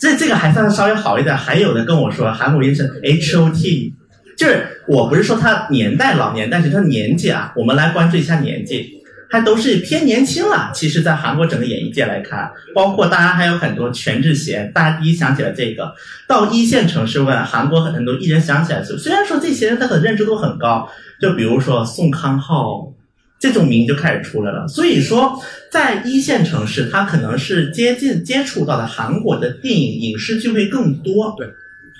[0.00, 1.36] 这这个还算稍微好一点。
[1.36, 3.94] 还有的跟我说韩国艺人 H O T，
[4.38, 8.99] 就是我不是说他年代老年，但是他年纪啊，我们来关注一下年纪，
[9.30, 10.70] 还都是偏年轻了。
[10.74, 15.94] 其实，在韩国整个演艺界来看，包括大家还有很多全智贤，大家第一想起来这个。
[16.26, 20.88] 到一线城市问韩国很多艺人想起来，虽然说这些人他的认知度很高。
[21.20, 22.94] 就比如说宋康昊、
[23.38, 24.66] 这种名就开始出来了。
[24.66, 25.38] 所以说，
[25.70, 31.34] 在一线城市，他可能是接近接触到的韩国的电影影视剧会更多。
[31.36, 31.46] 对，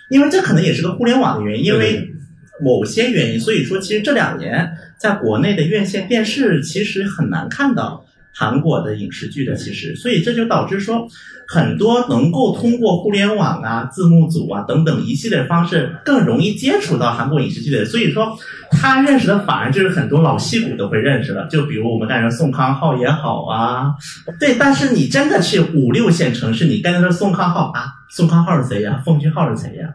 [0.08, 2.08] 因为这可能也是个互联网的原因，因为
[2.64, 4.70] 某些原因，所以说其实这两年
[5.00, 11.08] 在国内的院线电视其实很难看到韩国的影视剧的，其实，所以这就导致说
[11.48, 18.38] 很多能够通过互联网啊、字幕组啊等等一系列方式更容易接触到韩国影视剧的，所以说
[18.70, 23.94] 他认识的反而就是很多老戏骨都会认识了，就比如我们刚才宋康昊也好啊，
[24.38, 29.02] 对，但是你真的去五六线城市，你跟他说宋康昊啊，宋康昊是谁呀？
[29.04, 29.88] 奉俊昊是谁呀？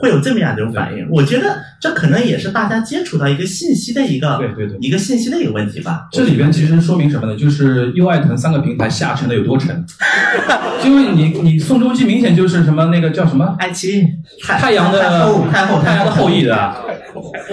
[0.00, 6.08] 会有这么样的一种反应，我觉得这可能也是大家接触到一个信息的一个对对对一个信息的一个问题吧。
[6.10, 7.36] 这里边其实说明什么呢？
[7.36, 9.84] 就是优爱腾三个平台下沉的有多沉。
[10.84, 14.06] 因为你你宋仲基明显就是什么那个叫什么爱奇艺
[14.44, 16.54] 太太阳的太后太后太阳的后裔的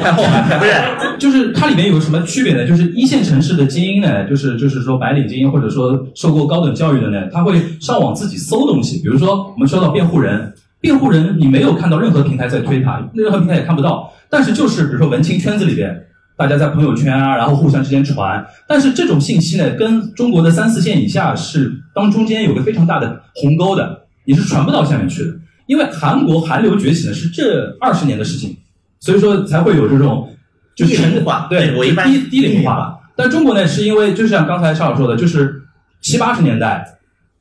[0.01, 0.71] 太后还不是
[1.17, 2.67] 就是它里面有什么区别呢？
[2.67, 8.97] 就是一线城市的精英呢，就是就是说白领精英或者说受过高等教育的呢，他会上网自己搜东西。
[9.01, 10.53] 比如说我们说到辩护人，
[10.83, 14.11] 辩护人你没有看到任何平台在推他，任何平台也看不到。
[14.29, 15.97] 但是就是比如说文青圈子里边，
[16.35, 18.45] 大家在朋友圈啊，然后互相之间传。
[18.67, 25.33] 但是这种信息呢，跟中国的三四线以下是当中间有个非常大的鸿沟的，你是传不到下面去的。
[25.67, 28.57] 因为韩国韩流崛起呢是这二十年的事情，
[28.99, 30.29] 所以说才会有这种
[30.75, 32.99] 就低龄化对对我一般低低低龄化龄化。
[33.15, 35.61] 但中国呢，是因为就像刚才邵老说的，就是
[36.01, 36.85] 七八十年代，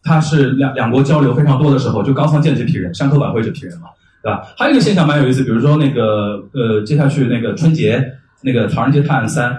[0.02, 3.88] 它是两两国交流非常多的时候，就高仓健这批人，山口百惠这批人嘛，
[4.22, 4.42] 对吧？
[4.56, 8.04] 还有一个现象蛮有意思，比如说那个呃，接下去那个春节
[8.42, 9.50] 那个《唐人街探案三》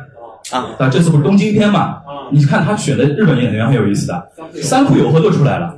[0.55, 1.97] 啊，啊，这次不是东京篇嘛？
[2.31, 4.27] 你看他选的日本演员很有意思的，
[4.61, 5.75] 三浦友和都出来了。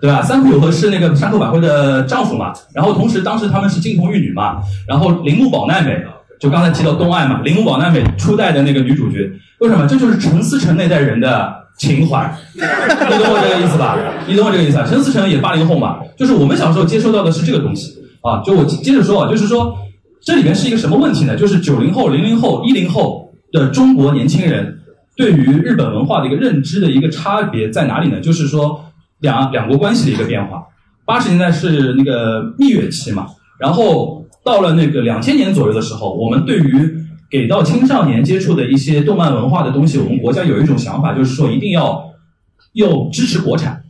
[0.00, 0.20] 对吧？
[0.20, 6.04] 三浦友和是那个山口百惠的丈夫嘛，然后同时当时他们是金童玉女嘛，然后铃木保奈美
[6.38, 9.86] 就刚才提到东爱嘛，铃木保奈美初代的那个女主角，为什么？
[9.86, 13.98] 这就是陈思诚那代人的情怀，你懂我这个意思吧？
[14.26, 14.86] 你懂我这个意思啊？
[14.88, 18.42] 陈思诚也八零后嘛，就是我们小时候接收到的是这个东西啊。
[18.44, 19.76] 就我接着说啊，就是说
[20.22, 21.36] 这里面是一个什么问题呢？
[21.36, 24.78] 就是九零后、零零后、一零后的中国年轻人
[25.16, 28.20] 对于日本文化的一个认知的一个差别在哪里呢？
[28.20, 28.80] 就是说。
[29.20, 30.62] 两两国关系的一个变化。
[31.06, 36.94] 八十年代是那个蜜月期嘛，然后到了那个两千年左右的时候，我们对于
[37.34, 42.08] 给到青少年接触的一些动漫文化的东西，我们国家有一种想法，就是说一定要
[42.74, 43.82] 要支持国产。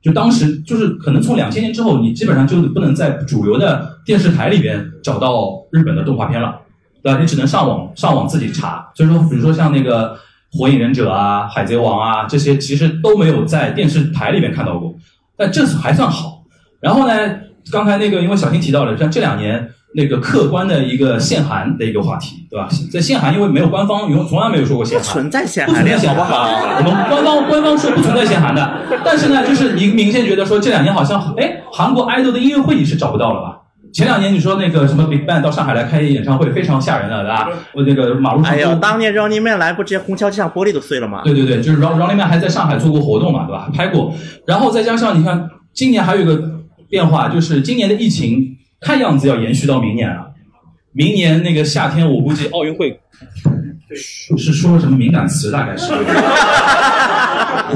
[0.00, 6.60] 就当时就是可能从两千年之后，你基本上就不能在主流的电视台里边找到日本的动画片了，
[7.02, 7.18] 对吧？
[7.20, 8.88] 你只能上网上网自己查。
[8.94, 10.16] 所以说，比如说像那个。
[10.56, 14.94] 火影忍者啊，海贼王啊，这些其实都没有在电视台里面看到过，
[15.36, 16.44] 但这次还算好。
[16.80, 17.14] 然后呢，
[17.72, 22.68] 刚才那个因为小新提到了，像这两年那个客观的一个限韩的一个话题，对吧？
[22.92, 26.76] 在限韩，因为没有官方，永从来没有说过限韩，不存在限不韩不，存在限韩，好不好？
[26.78, 33.60] 我们官方官方说不存在限韩的，但是呢，就是你明显觉得说这两年好像，哎，韩国 idol 的音乐会你是找不到了吧？
[33.92, 37.48] 前两年你说那个什么 Big Bang 到上海来开演唱会，非常吓人的，对吧？
[37.74, 41.20] 我那个马路上哎呦，都当年 Running Man 来，不直接虹桥机场玻璃都碎了吗？
[41.22, 43.70] 对对对，就是 Run Running Man 还在上海做过活动嘛，对吧？
[43.72, 44.12] 拍过，
[44.48, 46.42] 然后再加上你看，今年还有一个
[46.88, 48.53] 变化，就是今年的疫情
[48.84, 50.30] 看样子要延续到明年了。
[50.92, 53.00] 明年那个夏天，我估计奥运会
[54.36, 55.90] 是说了什么敏感词，大概是。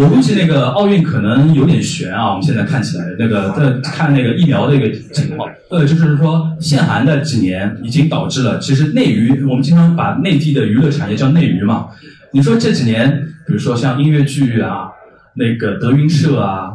[0.00, 11.88] 我估计那个奥运可能有点悬啊，我们现在看起来那个在看那个疫苗的一个情况，呃，就是说限韩的几年已经导致了，其实内娱我们经常把内地的娱乐产业叫内娱嘛。
[12.32, 13.10] 你说这几年，
[13.46, 14.90] 比如说像音乐剧啊，
[15.34, 16.70] 那个德云社啊，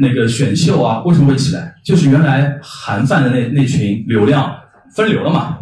[0.00, 1.73] 那个选秀啊，为什么会起来？
[1.84, 4.52] 就是原来韩范的那那群流量
[4.96, 5.58] 分流了嘛，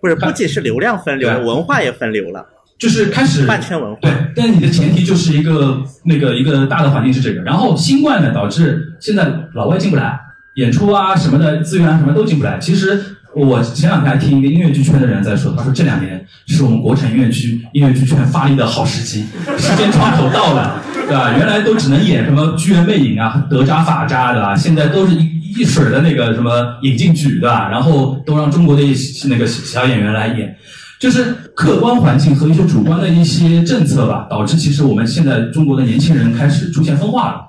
[0.00, 2.46] 不是，不仅是流量分流，对文化也分流了，
[2.78, 3.98] 就是开始饭圈文化。
[4.00, 10.18] 对，但你的前提就是一个那个一个大的环境是这个，然后新冠呢导致现在老外进不来，
[10.54, 12.58] 演出啊什么的资源啊什么都进不来。
[12.58, 19.24] 其实我前两天还听一个音乐剧圈的人在说，他说这两年是我们国产音乐剧音乐剧圈发力的好时机，
[19.58, 21.34] 时间窗口到了，对吧？
[21.36, 27.68] 原来都只能演什么剧院魅影啊、德扎法扎的啊，现在都是一一水的那个什么引进剧，对吧？
[27.70, 28.94] 然后都让中国的一
[29.28, 30.56] 那个小演员来演。
[31.00, 37.40] 就是客观环境和一些主观的一些政策吧，导致其实我们现在中国的年轻人开始出现分化了。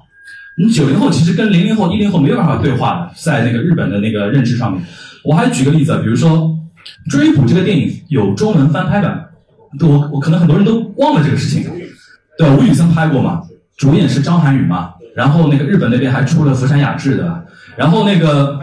[0.57, 4.81] 你九零后其实跟零零后、一零后没有办法对话的，在那个日本的那个认知上面。
[5.23, 6.49] 我还举个例子，比如说
[7.11, 9.29] 《追捕》这个电影有中文翻拍版，
[9.81, 11.63] 我我可能很多人都忘了这个事情，
[12.37, 12.49] 对？
[12.55, 13.41] 吴宇森拍过嘛，
[13.77, 17.45] 主演是张涵予嘛，然后那个日本那边还出了福山雅治的，
[17.75, 18.59] 然后那个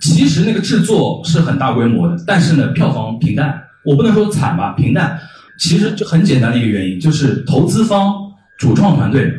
[0.00, 3.60] 其实那个制作是很大规模的，但是呢票房平淡。
[3.84, 5.18] 我不能说惨吧，平淡。
[5.58, 8.12] 其实就很简单的一个原因，就是投资方、
[8.58, 9.32] 主创团队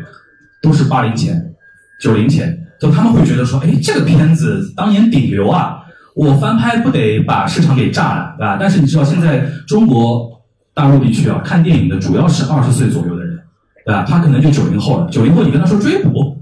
[0.62, 1.54] 都是八零前、
[2.00, 5.84] 九零前，就他们会觉得说，哎，这个片子当年顶流啊，
[6.16, 8.58] 我翻拍不得把市场给炸了，对吧？
[8.60, 10.42] 但是你知道现在中国
[10.74, 13.38] 大陆地区啊，看电影的主要是二十岁左右的人，
[13.86, 14.04] 对吧？
[14.08, 16.42] 他可能就九零后了，九零后你跟他说追捕。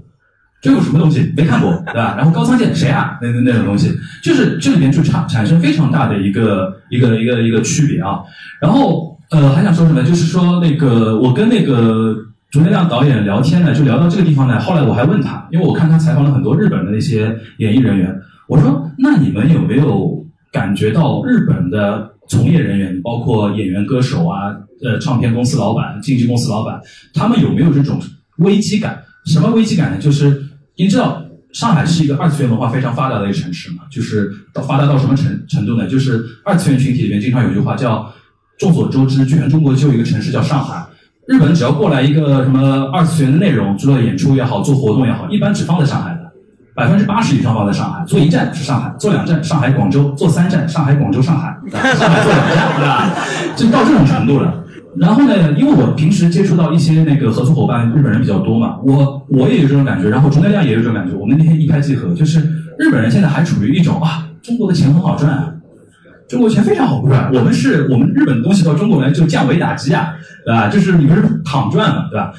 [0.62, 2.14] 这有什么东西没看过，对吧？
[2.16, 3.18] 然后高仓健谁啊？
[3.20, 8.20] 那那那种东西，就是这里面就产产生非常大的一个一个一个一个区别啊。
[8.62, 10.02] 然后呃，还想说什么？
[10.02, 12.16] 就是说那个我跟那个
[12.50, 14.58] 竹内亮导演聊天呢，就聊到这个地方呢。
[14.58, 18.18] 后来我还问他，因为我看他采访了很多日本的那些演艺人员，
[18.48, 26.80] 我说那你们有没有感觉到日本的从业人员，包括演员、歌手啊，呃，唱片公司老板、经纪公司老板，
[27.12, 28.00] 他们有没有这种
[28.38, 29.02] 危机感？
[29.26, 29.98] 什么危机感呢？
[29.98, 30.42] 就是
[30.76, 31.22] 您知道
[31.52, 33.84] 上海是一个二次元文化非常发达的一个城市嘛？
[33.90, 35.86] 就是到发达到什么程程度呢？
[35.86, 38.12] 就是二次元群体里面经常有一句话叫
[38.58, 40.84] “众所周知，全中国就一个城市叫上海”。
[41.26, 46.13] 日本只要过来一个什么二次元的内容，做演出也好，做活动也好，一般只放在上海，
[46.74, 48.04] 百分之八十以上放在上海。
[48.04, 53.14] 做一站是上海，做两站上海广州，做三站上海广州上海，上海 做两站，对吧？
[53.56, 54.62] 就到这种程度了。
[54.96, 61.16] 然后呢，因为我平时接触到一些那个合作伙伴，日本人比较多嘛，我我也有这种感觉，然后钟亮亮也有这种感觉。
[61.16, 62.40] 我们那天一拍即合，就是
[62.78, 65.52] 日本人现在还处于一种啊，中国的钱很好赚啊，
[66.28, 67.30] 中国钱非常好赚。
[67.32, 70.14] 我们是我们日本的东西到中国来就降维打击啊，
[70.44, 70.68] 对吧？
[70.68, 72.32] 就是你们是躺赚嘛，对吧？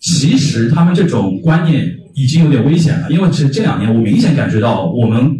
[0.00, 5.38] 其实他们这种观念已经有点危险了，因为是这两年我明显感觉到我们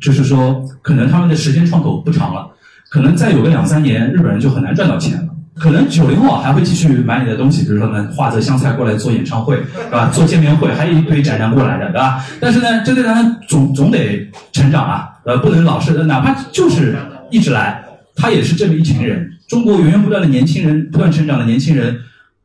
[0.00, 2.48] 就是说，可能他们的时间窗口不长了，
[2.90, 5.28] 可能再有个两三年，日本人就很难赚到钱了。
[5.54, 10.08] 可能九零后还会继续买你的东西，比如说呢，画着香菜过来做演唱会，对吧？
[10.10, 12.24] 做见面会，还有一堆宅男过来的，对吧？
[12.40, 16.96] 但是呢，这对他总总得成长啊，呃，不能老是，哪怕就是
[17.30, 17.84] 一直来，
[18.16, 19.28] 他也是这么一群人。
[19.48, 21.98] 中国源源不断的年轻人，不断成长的年轻人，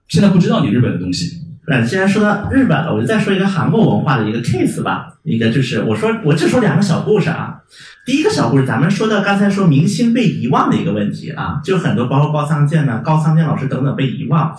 [0.09, 1.36] 现在不知道你日本的东西。
[1.69, 5.13] 那，既然说到日本了，我就再说一个韩国文化的一个 case 吧。
[5.23, 7.59] 一个就是我说，我就说两个小故事啊。
[8.05, 14.55] 第一个小故事，咱们说到刚才说明星被遗忘的一个问题啊，就很多包括高仓健呢、高仓健老师等等被遗忘。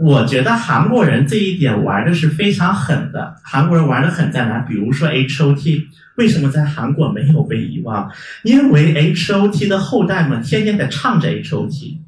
[0.00, 3.34] 我觉得韩国人这一点玩的是非常狠的。
[3.42, 4.60] 韩国人玩的狠在哪？
[4.60, 8.08] 比如说 H O T，为什么在韩国没有被遗忘？
[8.44, 12.00] 因为 H O T 的后代们天天在唱着 H O T。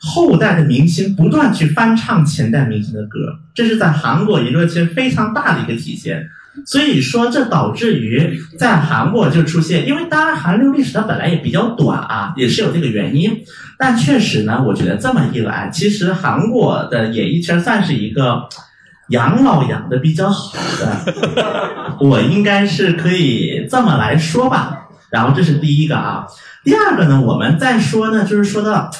[0.00, 6.28] 后代的明星不断去翻唱前代明星的歌，这是在韩国娱乐圈非常大的一个体现。
[6.66, 13.44] 所以说，这导致于在韩国就出现，因为当然韩流历史它本来也比较短啊，也是有这个原因。
[13.78, 18.48] 但确实呢，我觉得这么一来，其实韩国的演艺圈算是一个
[19.10, 24.88] 养老养的比较好的， 我应该是可以这么来说吧。
[25.10, 26.26] 然后这是第一个啊，
[26.64, 28.90] 第二个呢，我们再说呢，就是说到。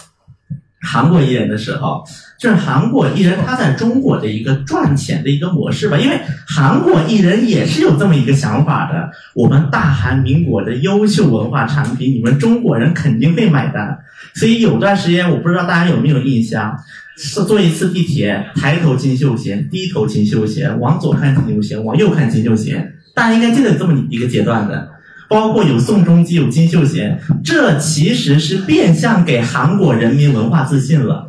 [0.80, 2.04] 韩国艺人的时候，
[2.38, 9.10] 就是韩国艺人他在中国的一个赚钱的一个模式吧，因为韩国艺人也是有这么一个想法的。
[9.34, 13.98] 我们大韩民国的优秀文化产品，你们中国人肯定会买单。
[14.34, 16.78] 所以有段时间，我不知道大家有没有印象，
[17.16, 24.88] 是坐一次地铁，抬头金秀贤，低头金秀贤，往左看金秀贤，往右看金秀贤，大家应该记得这么一个阶段的。
[25.28, 31.26] 包括有宋仲基、有金秀贤，这其实是变相给韩国人民文化自信了。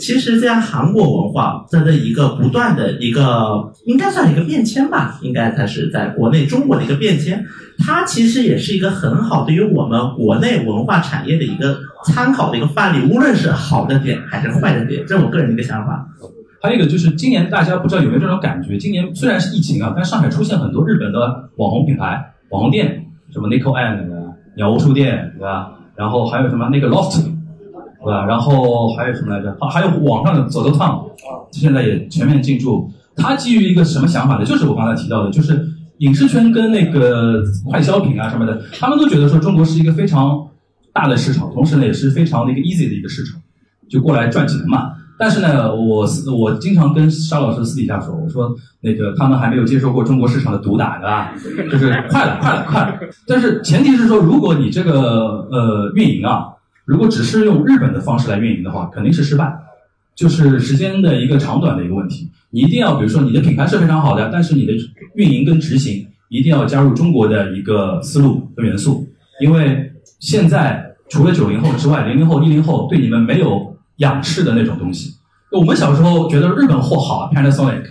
[0.00, 7.44] 其实这样韩国文化它的一个不断的一个，应该算一个变迁吧，应该它是在国内中国的一个变迁。
[7.78, 16.08] 它其实也是一个很好对于我们国内文化产业的一个参考的一个范例，无论是好的点还是坏的点，这是我个人的一个想法。
[16.60, 23.04] 还有一个就是今年大家不知道有没有这种感觉，今年虽然是疫情啊，但上海出现很多日本的网红品牌、网红店。
[23.32, 24.06] 什么 Nico and
[24.56, 25.72] 鸟屋书店，对吧？
[25.94, 28.24] 然后还有什么那个 Loft，对吧？
[28.24, 29.50] 然后还有什么来着？
[29.60, 31.04] 啊，还有网上的走走烫，
[31.50, 32.90] 现在也全面进驻。
[33.16, 34.44] 它基于一个什么想法呢？
[34.44, 35.60] 就是我刚才提到的，就是
[35.98, 40.48] 影视圈跟那个快消品啊什么的，他们都觉得说中国是一个非常
[40.92, 43.40] 大的市场，同时呢也是非常的一个 easy 的一个市场，
[43.88, 44.92] 就过来赚钱嘛。
[45.18, 46.06] 但是呢，我
[46.36, 51.34] 我经常跟沙老师私底下说，我说那个他们还没有接受过中国市场的毒打，对吧？
[51.72, 53.00] 就是快了，快了，快了。
[53.26, 56.46] 但是前提是说，如果你这个呃运营啊，
[56.84, 59.52] 如果只是用日本的方式来运营的话，肯定是失败，
[60.14, 62.30] 就是时间的一个长短的一个问题。
[62.50, 64.72] 你一定要，比如说你的品牌是非常好的，但是你的
[65.16, 69.04] 运营跟执行一定要加入中国的一个思路和元素，
[69.40, 73.74] 因为现在除了九零后之外，零零后、一零后对你们没有。
[73.98, 75.14] 仰视的那种东西，
[75.52, 77.84] 我们小时候觉得日本货好，Panasonic，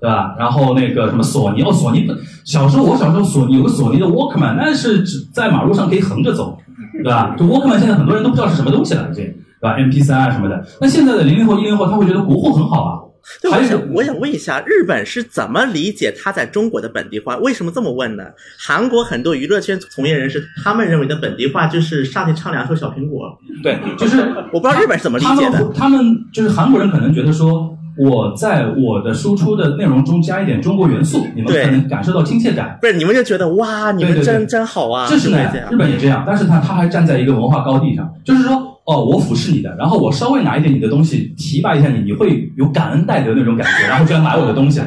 [0.00, 0.34] 对吧？
[0.38, 2.06] 然后那个什么索尼，哦，索尼，
[2.44, 6.58] 小时候我小时候索尼有个索尼的 Walkman，那是只在马路上可以横着走，
[6.94, 7.34] 对吧？
[7.36, 9.34] 就 Walkman 现在很多人都不知道是什么东西了，已经。
[9.58, 10.66] 对吧？MP 三啊什么的。
[10.82, 13.00] 那现在的零零后、一零后，他会觉得国货很好啊。
[13.42, 17.36] 对，我想我想问一下，日本是怎么理解它在中国的本地化？
[17.38, 18.24] 为什么这么问呢？
[18.58, 23.36] 韩国很多娱乐圈从业人士，他们认为的本地化就是上去唱两首小苹果。
[23.62, 24.20] 对，就是
[24.52, 25.58] 我不知道日本是怎么理解的。
[25.64, 26.00] 们他们
[26.32, 32.78] 就是韩国人可能觉得说，我在我的输出的内容中加一点中国元素，你们对可能感受到亲切感。
[32.80, 35.08] 不是你们就觉得哇，你们真真好啊！
[35.08, 44.80] 这是这样，日本也这样，但是他，他还站在一个文化高地上，就是说，哦，我俯视你的，然后我稍微拿一点你的东西提拔一下你，你会有感恩戴德那种感觉，然后就来买我的东西。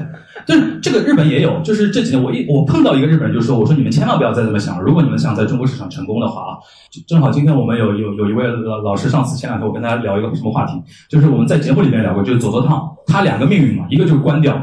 [0.48, 6.58] 就是这个日本也有，就是这几年我一我碰到一个日本人就说，我说你们千万不要再这么想，如果你们想在中国市场成功的话啊，
[7.06, 14.58] 正好今天我们有有有一位老老师，上次前两天我跟大家聊一个什么话题，就是我们在节目里面聊过，就是走走烫，他两个命运嘛，一个就是关掉，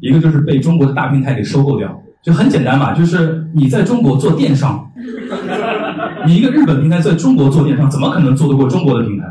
[0.00, 4.90] 一个就是被中国的大平台给收购掉，就很简单嘛，就是你在中国做电商，
[6.26, 9.24] 你一个日本平台在中国做电商，怎么可能做得过中国的平台？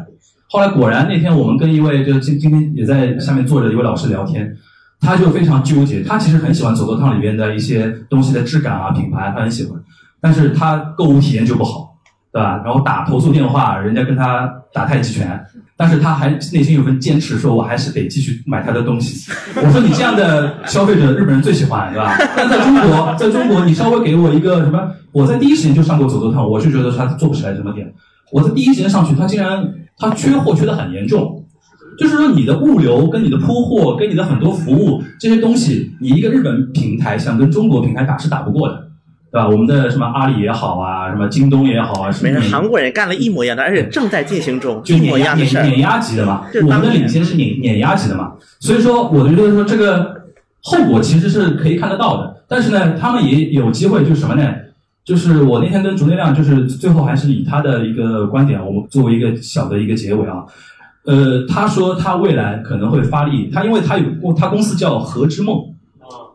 [0.49, 4.51] 后来果然那天我们跟一位就今今天也在下面坐着一位老师聊天，
[4.99, 9.79] 他就非常纠结，他其实很喜欢走走烫里边的一些东西的质感啊、品牌，他很喜欢，
[10.19, 11.95] 但是他购物体验就不好，
[12.33, 12.61] 对吧？
[12.65, 15.39] 然后打投诉电话，人家跟他打太极拳，
[15.81, 19.31] 但是他还内心有份坚持，说我还是得继续买他的东西。
[19.63, 22.17] 我说你这样的消费者，日本人最喜欢，对吧？
[22.35, 27.89] 但在中国，在中国，你稍微给我一个什么，我在第一时间就上过走走烫，我就觉得他做不起来什么点。
[28.29, 31.45] 我在第一时间上去，他竟然他缺货缺的很严重，
[31.97, 38.88] 就是说你的物流跟你的铺货跟你的很多服务这些东西，你一个日本平台想跟中国平台打是打不过的，
[39.31, 39.47] 对吧？
[39.47, 45.61] 我们的什么阿里也好啊，什么京东也好啊，什么韩国人干了一模一样的，而且正在进行中，就一模碾压一样的事儿。
[45.63, 50.23] 碾碾压级的嘛，我们的领先是碾碾压级的嘛，所以说我就觉得说这个
[50.61, 54.53] 后果其实是可以看得到的，但是呢，他们也有机会，就是什么呢？
[55.05, 60.43] 就是我那天跟竹内亮，就是最后还是以他的一个观点，我们作为一个小的一个结尾啊，
[61.05, 65.63] 呃，他说他未来可能会发力，他因为他有他公司叫和之梦，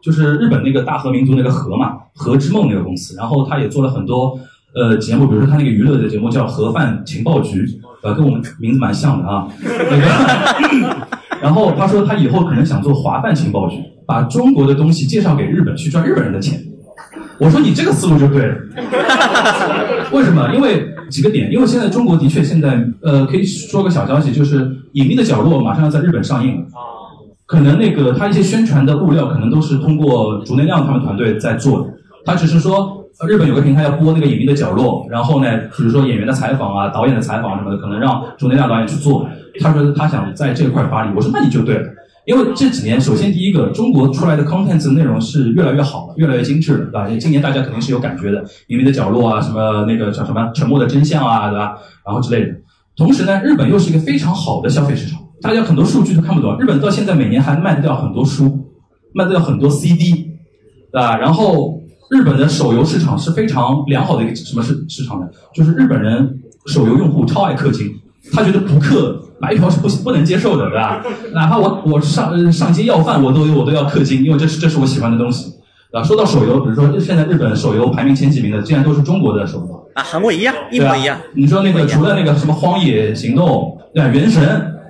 [0.03, 4.39] 就是日本那个大和民族那个和嘛，和之梦那个公司，然后他也做了很多
[4.75, 7.67] 呃节目，比如说他那个娱乐的节目叫盒饭情报局，
[8.03, 11.07] 呃，跟我们名字蛮像的啊，那个，
[11.43, 16.61] 然后他说他以后可能想做华饭情报局，把中国的东西介绍给日本去赚日本人的钱。
[17.39, 18.57] 我说你这个思路就对了，
[20.13, 20.55] 为什么？
[20.55, 26.67] 因为几个点，因为现在中国的确现在呃，可以说个小消息，就是《隐秘的角落》马上要在日本上映了。
[27.47, 31.89] 可能那个他一些宣传的物料，可能都是通过竹内亮他们团队在做的。
[32.25, 39.29] 他只是说，日本有个平台要播那个《隐秘的角落》，然后呢，比如说演员的采访啊、导演的采访什么的，可能让竹内亮导演去做。
[39.61, 41.89] 他说他想在这块发力，我说那你就对了。
[42.27, 47.07] 因为这几年，首先第一个，中国出来的 content 内容是越来越好了，越来越精致了，对吧？
[47.21, 51.77] 今年大家肯定是有感觉的，《隐秘的角落》啊，什么那个叫什么《沉默的真相》啊，对吧？
[52.07, 52.55] 然后之类的。
[52.97, 56.59] 同时呢，日本又是一个非常好的消费市场，大家很多数据都看不懂。
[56.59, 58.71] 日本到现在每年还卖得掉很多书，
[59.13, 60.13] 卖得掉很多 CD，
[60.91, 61.19] 对吧？
[61.19, 61.79] 然后
[62.15, 65.27] 日本的手游市场是非常良好的一个什么市市场呢？
[65.53, 67.93] 就是日本人手游用户超爱氪金，
[68.33, 71.03] 他觉得不氪白嫖是不不能接受的，对吧？
[71.35, 75.53] 哪怕我我上呃上街要饭，我都我都要氪金，因为这是这是我喜欢的东西。
[75.93, 79.91] 啊，说到手游，比如说现在日本手游排名前几名的，竟然都是中国的手游。
[79.95, 81.19] 啊，韩国一样，一模一样。
[81.35, 84.43] 你说那个除了那个什么《荒野行动》对吧，《原神》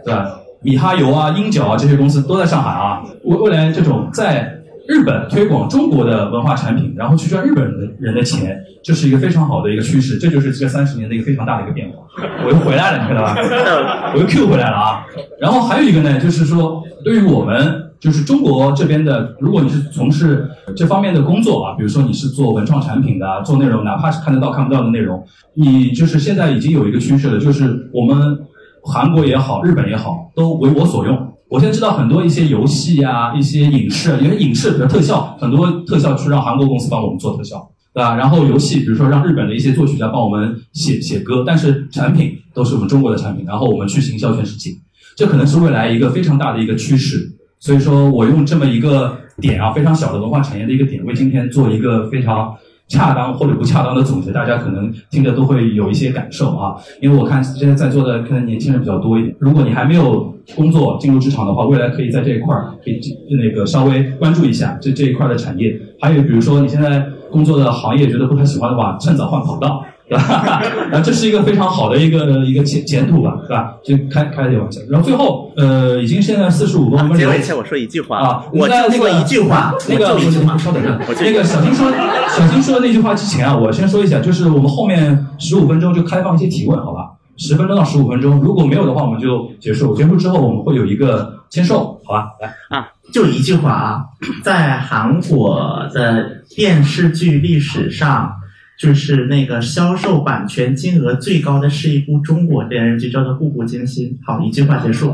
[0.04, 3.02] 对吧，米哈游啊、鹰角啊这些公司都在上海啊。
[3.24, 10.18] 未未来这种在日本推广中国的文化产品，然后去赚日本人的人的钱，这是一个非常好的一个趋势。
[10.18, 12.04] 这就是这三十年的一个非常大的一个变化。
[12.44, 13.34] 我又回来了，你看到吧？
[14.14, 15.06] 我又 Q 回来了啊。
[15.40, 17.82] 然后还有一个呢，就是说对于我们。
[18.00, 25.24] 就是中国这边的，如果你是从事这方面的工作啊，比如说你是做文创产品的啊，做内容，哪怕是看得到看不到的内容，
[25.54, 28.38] 你就是现在已经有一个趋势了，就是我们
[28.82, 31.33] 韩国也好，日本也好，都为我所用。
[31.54, 38.16] 我现在知道很多一些游戏啊，一些影视，因为影视比如特效，很多特效是让韩国公司帮我们做特效，对吧？
[38.16, 44.72] 然后游戏，比如说让日本的一些作曲家帮我们写写歌，但是产品都是我们中国的产品，然后我们去行销全世界，
[45.14, 47.32] 这可能是未来一个非常大的一个趋势。
[47.60, 52.52] 所以说我用这么一个点啊，非常小的文化产业的一个点，为今天做一个非常
[52.88, 56.74] 恰当或者不恰当的总结，大家可能听着都会有一些感受啊。
[57.00, 63.00] 因为我看现在在座的可能年轻人比较多一点，如果你还没有工作进入职场的话，未来可以在这一块儿可以
[63.30, 65.80] 那个稍微关注一下这这一块的产业。
[66.00, 69.84] 还有比如说你现在工作的行业觉得不太喜欢的话，趁早换跑道。
[70.08, 70.62] 对吧？
[70.90, 73.74] 然后这是一个非常好的一个一个前前途吧，是吧？
[73.82, 74.80] 就开开这玩笑。
[74.90, 80.18] 然后最后，呃，已经现在四十五分，我们结尾前我说一句话啊，我就说一句话，那个。
[80.58, 81.90] 稍等一下，那个小金说
[82.28, 87.10] 小金说的那句话之前啊，我先说一下，就是我们后面十五分钟就开放一些提问，好吧？
[87.36, 89.94] 十分钟到十五分钟，如果没有的话，我们就结束。
[89.94, 92.26] 结束之后，我们会有一个签售，好吧？
[92.40, 94.04] 来啊，就一句话啊，
[94.42, 98.30] 在韩国的电视剧历史上，
[98.78, 104.18] 就是那个销售版权金额最高的是一部中国电视剧，叫做《步步惊心》。
[104.26, 105.10] 好，一句话结束。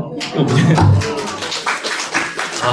[2.61, 2.71] 好，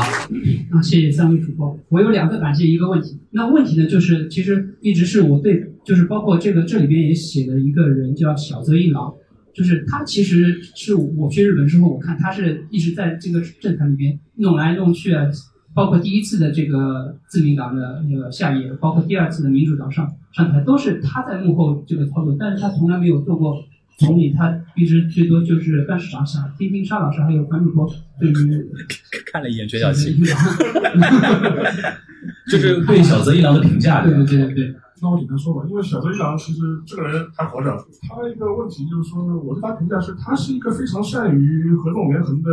[0.71, 1.79] 啊，谢谢三位主播。
[1.89, 3.19] 我有两个感谢，一个问题。
[3.31, 9.13] 那问题呢，就是其实一直是我对，就是包括这个这里边也写了一个人叫小泽一郎。
[9.55, 15.25] 就是他其实是我去日本之后，我看他是一直在这个政坛里边弄来弄去啊，
[15.79, 23.63] 包括第一次的这个自民党的那个下野，包括第二次的民主党上上台，都是他在幕后这个操作，但是他从来没有做过
[23.97, 26.27] 总理，他一直最多就是干市长。
[26.27, 27.89] 想听听沙老师还有关主播
[28.19, 28.35] 对于
[29.33, 30.21] 看了一眼《绝角戏》，
[32.51, 34.75] 就是对小泽一郎的评价，对对对对。
[35.01, 37.71] 那我简单说吧，因为小泽一郎其实这个人还活着。
[38.09, 42.51] 他一个问题就是说，我对他评价是，他是一个非常善于合纵连横的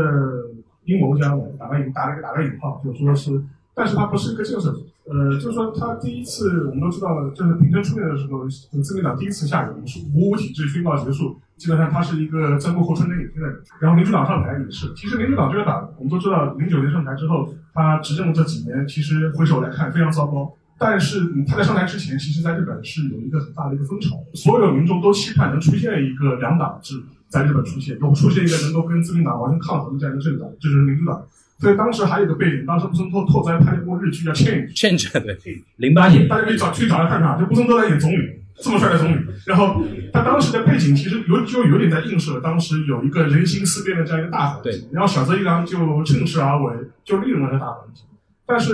[0.86, 1.30] 阴谋家。
[1.60, 3.41] 打个打了个打个引号，就说是，
[3.74, 4.80] 但是他不是一个建设者。
[5.07, 9.70] 呃，就是说他第一次我们都知道，就是平成初年的时候，就自民党第一次下野，
[10.16, 13.62] 五五体制宣告结束，基本上他是一个在幕后春天引进的人。
[13.80, 20.52] 然后民主党上台也是，其实民主党这个党，我们都知道，零九年上台之后，他执政这几年，其实回首来看非常糟糕。
[20.78, 31.22] 但是他在上台之前，其实在日本是有一个很大的一个风潮，所有民众都期盼能出现一个两党制在日本出现，有出现一个能够跟自民党完全抗衡的这样一个政党，就是民主党。
[31.60, 35.11] 所以当时还有一个背景，当时布森拓拓哉拍了一部日剧叫《Change》，Change
[35.43, 38.18] 对，零八年，大家可以找去找来看看，就布森拓在演总理，
[38.61, 39.19] 这么帅的总理。
[39.45, 39.81] 然后
[40.11, 46.73] 他当时的背景其实有就有点在映射当时有一个人心思变的这样一个大环境，然后小泽一郎就趁势而为，
[47.03, 48.03] 就利用了这大环境，
[48.45, 48.73] 但是。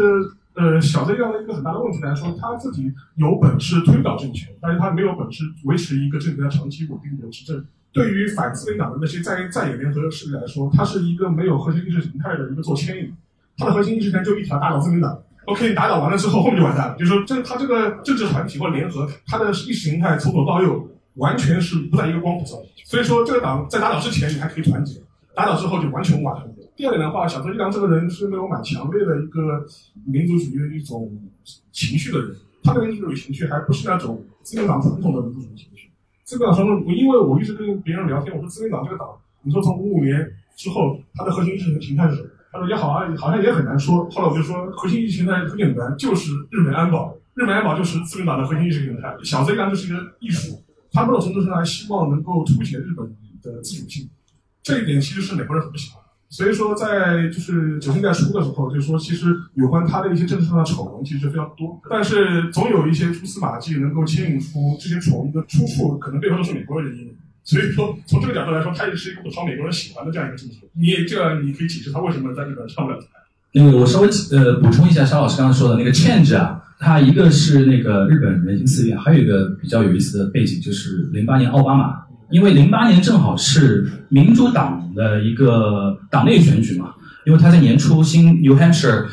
[0.54, 7.66] 呃，小泽一郎的一个很大的问题来说，他自己有本事推倒政权，但是他没有本事维持一个政权长期稳定的执政。
[7.94, 13.14] 对于反自民党的那些在在野联合势力来说，他是一个没有核心意识形态的一个做牵引，
[13.58, 15.22] 他的核心意识形态就一条打倒自民党。
[15.46, 16.96] OK，打倒完了之后，后面就完蛋了。
[16.98, 22.58] 就是说，这他这个政治团体或联合，他的意识形态从左到右完全是不在一个光谱上。
[22.86, 25.02] 所以说，这个党在打倒之前你还可以团结，
[25.36, 26.62] 打倒之后就完全无法团结。
[26.76, 29.66] 第二点的话，小泽一郎这个人是那种蛮强烈的一个
[30.06, 31.12] 民族主义的一种
[31.72, 32.36] 情绪的人。
[32.64, 35.81] 他的民族主义情绪还不是那种自民党传统的民族主义情绪。
[36.32, 39.06] 自民党说，我，因为我一直跟别人聊天，我说自民党这个党，
[39.42, 40.26] 你说从五五年
[40.56, 42.30] 之后，它的核心意识形态是什么？
[42.54, 44.10] 他说也好啊，好像也很难说。
[44.10, 47.14] 后来我就说，核心意识形态很简单，就是日本安保。
[47.34, 49.14] 日本安保就是自民党的核心意识形态。
[49.26, 50.64] 小泽一郎就是一个艺术，
[50.94, 53.06] 他某种程度上还希望能够凸显日本
[53.42, 54.10] 的自主性。
[54.64, 56.01] 这一点其实是美国人很不喜欢。
[56.32, 67.12] 所以说，在就是九十年代初的时候，就是说，其实有关他的一些政治上的丑闻其实非常多，但是总有一些蛛丝马迹能够牵引出这些丑闻的出处，可能背后都是美国人的阴谋。
[67.44, 70.56] 所以说，从这个角度来说，他也是一个不讨美国人喜欢的这样一个政策。
[70.74, 73.08] 你这样，你可以解释他为什么在日本上不了台。
[73.52, 82.10] 那个，我稍微呃补充一下，肖老师刚刚说的那个 change 啊，它一个是那个日本人心思变，还有一个比较有意思的背景，就是零八年奥巴马。
[82.32, 86.94] 因为零八年正好是民主党的一个党内选举嘛，
[87.26, 89.06] 因为他在年初新 New Hampshire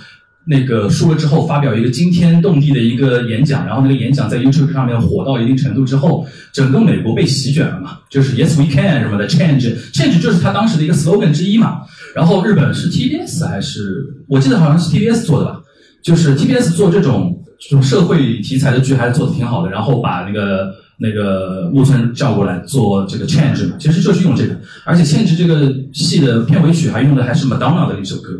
[0.47, 11.82] 那个输了之后，发表一个惊天动地的一个演讲，然后那个演讲在 YouTube 上面火到一定程度之后，整个美国被席卷了嘛，就是 Yes we can 什么的 Change Change 就是他当时的一个 slogan 之一嘛。
[12.15, 15.61] 然后日本是 TBS 还是我记得好像是 TBS 做的吧，
[16.03, 20.73] 就是 TBS 做这种这种社会题材的剧还是做的挺好的，然后把那个。
[21.01, 28.31] 那个木村叫过来做这个 change 嘛，其实就是用这个，而且 change 这个戏的片尾曲还用的还是 Madonna 的一首歌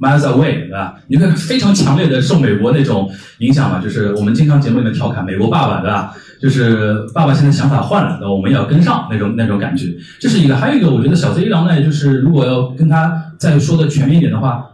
[0.00, 0.94] Miles Away，对吧？
[1.06, 3.08] 你看非常强烈的受美国那种
[3.38, 6.12] 影响嘛，就是我们经常节目里面调侃美国爸爸，对吧？
[6.40, 9.86] 就是爸爸现在想法换了，那我们要跟上那种那种感觉，
[10.20, 10.56] 这是一个。
[10.56, 14.64] 还有一个，我觉得小泽一郎呢，就是如果要跟他再说的全面一点的话，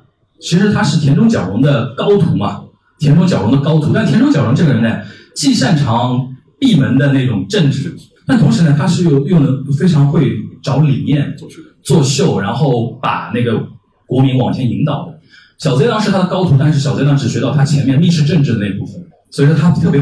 [0.41, 2.62] 其实他是田中角荣的高徒嘛，
[2.99, 3.93] 田中角荣的高徒。
[3.95, 5.01] 但田中角荣这个人呢，
[5.35, 6.34] 既擅长。
[6.59, 7.94] 闭门的那种政治，
[8.26, 10.32] 但同时呢，他是又又能非常会
[10.62, 11.35] 找理念
[11.82, 13.62] 做秀，然后把那个
[14.06, 15.14] 国民往前引导的。
[15.59, 20.01] 小贼郎是他的高徒，但是小贼郎只学到他前面密室政治的那部分，所以说他特别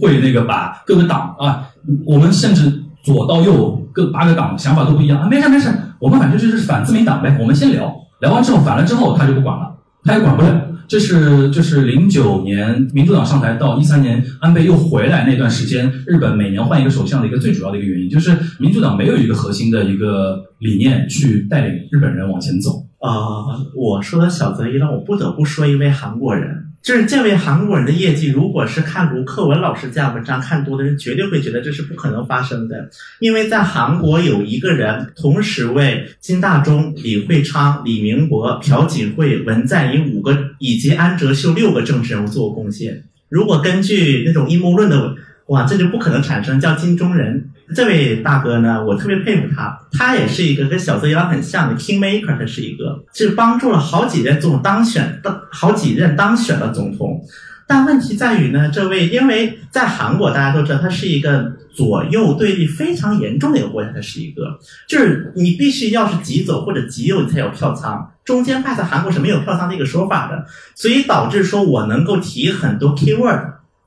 [0.00, 1.68] 会那个把各个党啊，
[2.06, 5.68] 我们甚至左到右各八个党想法都不一样啊，没事没事，
[5.98, 9.74] 我们反正就是反自民党呗，我们先聊聊完之后反了之后他就不管了，
[10.04, 10.68] 他也管不了。
[10.88, 22.86] 这是就是零九年民主党上台到一三年安倍又回来那段时间，日本每年换一个首相的一个最主要的一个原因，就是民主党没有一个核心的一个理念去带领日本人往前走。
[23.00, 32.90] 啊，我说的小泽一郎，我不得不说一位韩国人，就是这位韩国人的业绩，如果是看卢克文老师这样文章看多的人，绝对会觉得这是不可能发生的。
[33.20, 43.04] 因为在韩国有一个人同时为金大中、李会昌、李明博、朴槿惠、文在寅五个以及安哲秀六个政治人物做过贡献。
[43.28, 45.14] 如果根据那种阴谋论的，
[45.46, 47.50] 哇，这就不可能产生叫金钟仁。
[47.74, 57.20] 这位大哥呢，我特别佩服他，他也是一个跟小泽洋很像的 king maker，他是一个，是帮助了好几任总当选的，好几任当选了总统。
[57.66, 70.44] 但问题在于呢，这位因为在韩国大家都知道，它是一个左右对立非常严重的一个国家，他是一个，就是你必须要是极左或者极右，你才有票仓，中间派在韩国是没有票仓的一个说法的，
[70.74, 73.42] 所以导致说我能够提很多 keyword，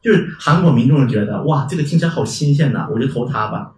[0.06, 3.72] 就是韩国民众觉得哇，这个听起来好新鲜呐，我就投他吧。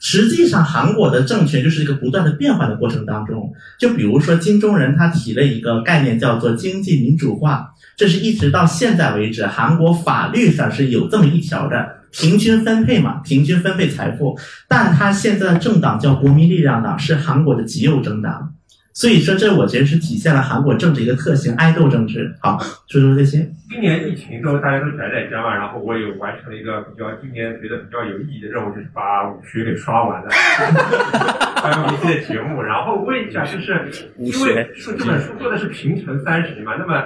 [0.00, 3.52] 实际上，韩国的政权就是一个不断的变换的过程当中。
[3.78, 14.38] 就比如说金钟仁他提了一个概念，叫做经济民主化，这是一直到现在为止，韩国法律上是有这么一条的，平均分配嘛，平均分配财富。
[14.66, 18.53] 但他现在的政党叫国民力量党，是韩国的极右政党。
[18.94, 22.32] 所以说，这我觉得是体现了韩国政治一个特性——爱豆政治。
[22.40, 22.56] 好，
[22.86, 23.44] 说说这些。
[23.68, 30.30] 今年疫情都大家都宅在家嘛，然后我也完成了一个比较今年觉得比较有意义的任务，就是把武学给刷完了。
[30.30, 37.04] 还有一系列节目，然后问一下，就是因为说这本书说的是平成三十年嘛，那么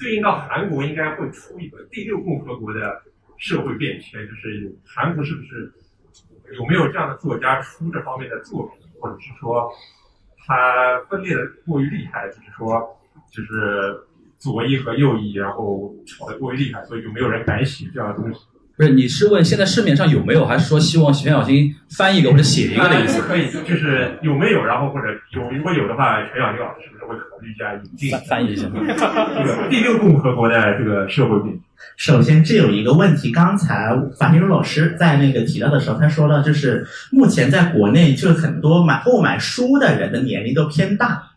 [0.00, 3.00] 对应到韩国应该会出一个第六共和国的
[3.36, 5.72] 社会变迁，就是韩国是不是
[6.56, 9.70] 有没有这样的作家出这方面的作品，或者是说？
[10.48, 12.98] 它分裂的过于厉害，就是说，
[13.30, 14.00] 就是
[14.38, 18.40] 左翼和右翼，然后吵得过于厉害，所以就没有人敢写这样的东西。
[18.78, 23.20] 不是，你是问现在市面上有没有，还是说希望全小新翻译一个或者写一个的意思？
[23.22, 31.58] 可以，就是有没有，然后或者有，如果有的话，全小新老师是不是会考虑一下引进翻译一下这个第六共和国的这个社会变？
[31.96, 41.30] 首先，这有一个问题，刚才樊明茹老师在那个提到的时候，他说了，就是目前在国内，就是很多买购买书的人的年龄都偏大。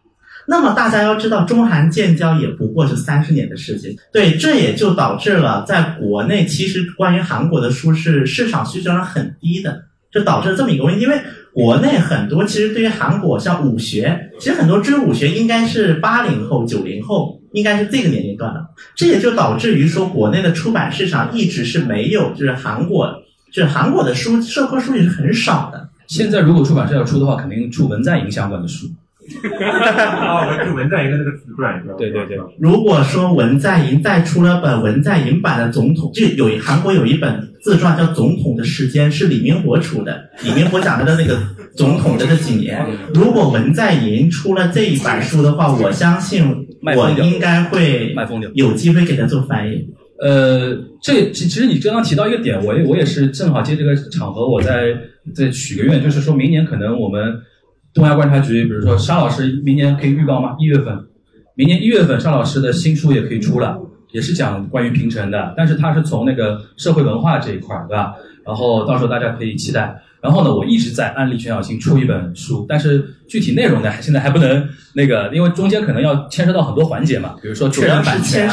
[0.48, 11.20] 那么大家要知道，中韩建交也不过是三十年的事情，对，这也就导致了在国内，其实关于韩国的书是市场需求量很低的，这导致了这么一个问题，因为。
[11.54, 18.66] 国内很多其实对于韩国像武学，其实很多追武学应该是八零后、九零后，应该是这个年龄段的。
[18.96, 23.14] 这也就导致于说，国内的出版市场一直是没有，就是韩国，
[23.52, 25.90] 就是韩国的书，社科书也是很少的。
[26.08, 28.88] 现在如果出版社要出的话，肯定出文在寅相关的书。
[29.62, 32.38] 啊，文就文在寅的那个自传，对对对。
[32.60, 40.30] 如果说文在寅再出了本文在寅版的总统，就有韩国有一本自传叫《总统的时间》，是李明博出的。
[40.44, 41.40] 李明博讲他的那个
[41.76, 42.84] 总统的这几年。
[43.14, 46.44] 如果文在寅出了这一版书的话，我相信
[46.98, 48.16] 我应该会
[48.56, 49.88] 有机会给他做翻译。
[50.20, 54.96] 呃，这其实你刚刚提到一个点，我也我也是正好借这个场合，我再
[55.34, 57.40] 再许个愿，就是说明年可能我们。
[57.94, 60.56] 东亚观察局，比如说沙老师，明年可以预告吗？
[60.60, 60.98] 一月份，
[61.56, 63.78] 明年一月份，沙老师的新书也可以出了，
[64.12, 68.14] 也是讲关于平城的，但是他是从那个社会文化这一块儿，对吧？
[68.46, 70.02] 然后到时候大家可以期待。
[70.22, 78.48] 然后呢，我一直在安利全小新出一本书，但是具体内容呢，现在还不能那个，因为中间可能要牵涉到很多环节嘛，比如说确认版权。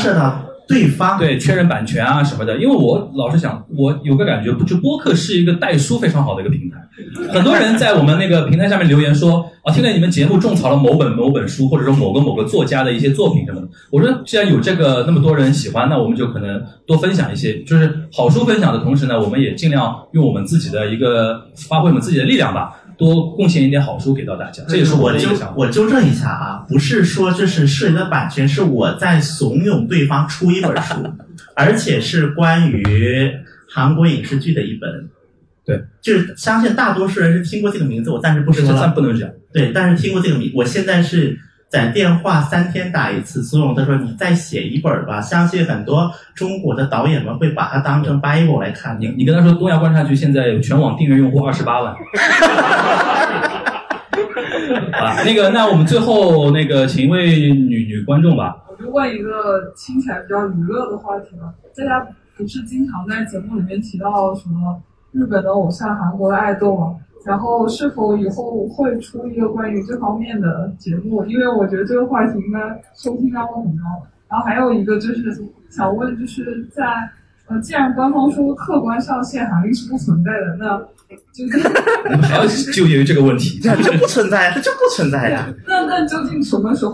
[0.68, 6.76] 对方对确认版权啊什么的，因为我老是想，我有个感觉，就播客是一个带书非常好的一个平台。
[7.32, 13.68] 很多人在我们那个平台下面留言说，啊，听了你们节目种草了某本某本书，或者说某个某个作家的一些作品什么的。
[13.90, 22.74] 我说，既然有这个那么多人喜欢，那我们就可能多分享一些，就是好书分享的同时呢，我们也尽量用我们自己的一个发挥我们自己的力量吧。
[22.98, 25.54] 多贡献一点好书给到大家，这也是我的一个想法。
[25.56, 30.94] 我纠正一下啊，不是说这是涉及的版权，是我在怂恿对方出一本书，
[31.54, 33.32] 而且是关于
[33.70, 35.08] 韩国影视剧的一本。
[35.64, 38.88] 对，就是相信大多数人是听过这个名字，我暂时不说了。
[38.88, 39.30] 不能讲。
[39.52, 41.38] 对，但是听过这个名，我现在是。
[41.68, 45.20] 在电话三天打一次，苏荣他说你再写一本吧。
[45.20, 48.98] 相信很多中国的导演们会把它当成 Bible 来看。
[48.98, 51.94] 你你跟他说，东亚观察局现在有全网订阅用户二十八万。
[54.92, 58.64] 啊，那个，那我们最后那个，请一位女女观众吧。
[58.70, 61.52] 我就问一个听起来比较娱乐的话题吧。
[61.76, 62.00] 大家
[62.36, 64.82] 不是经常在节目里面提到什么
[65.12, 66.96] 日本的偶像、韩国的爱豆吗？
[67.24, 71.24] 然后是否以后会出一个关于这方面的节目？
[71.26, 72.58] 因为我觉得这个话题应该
[72.94, 73.82] 收听量会很高。
[74.28, 75.36] 然后还有一个就是
[75.70, 76.84] 想问，就是在
[77.46, 80.78] 呃，既然官方说客观上限韩令是不存在的，那
[81.32, 81.46] 就
[82.20, 83.58] 还要纠结于这个问题？
[83.58, 85.48] 这就不存在， 它就不存在呀。
[85.66, 86.92] 那那究竟什么时候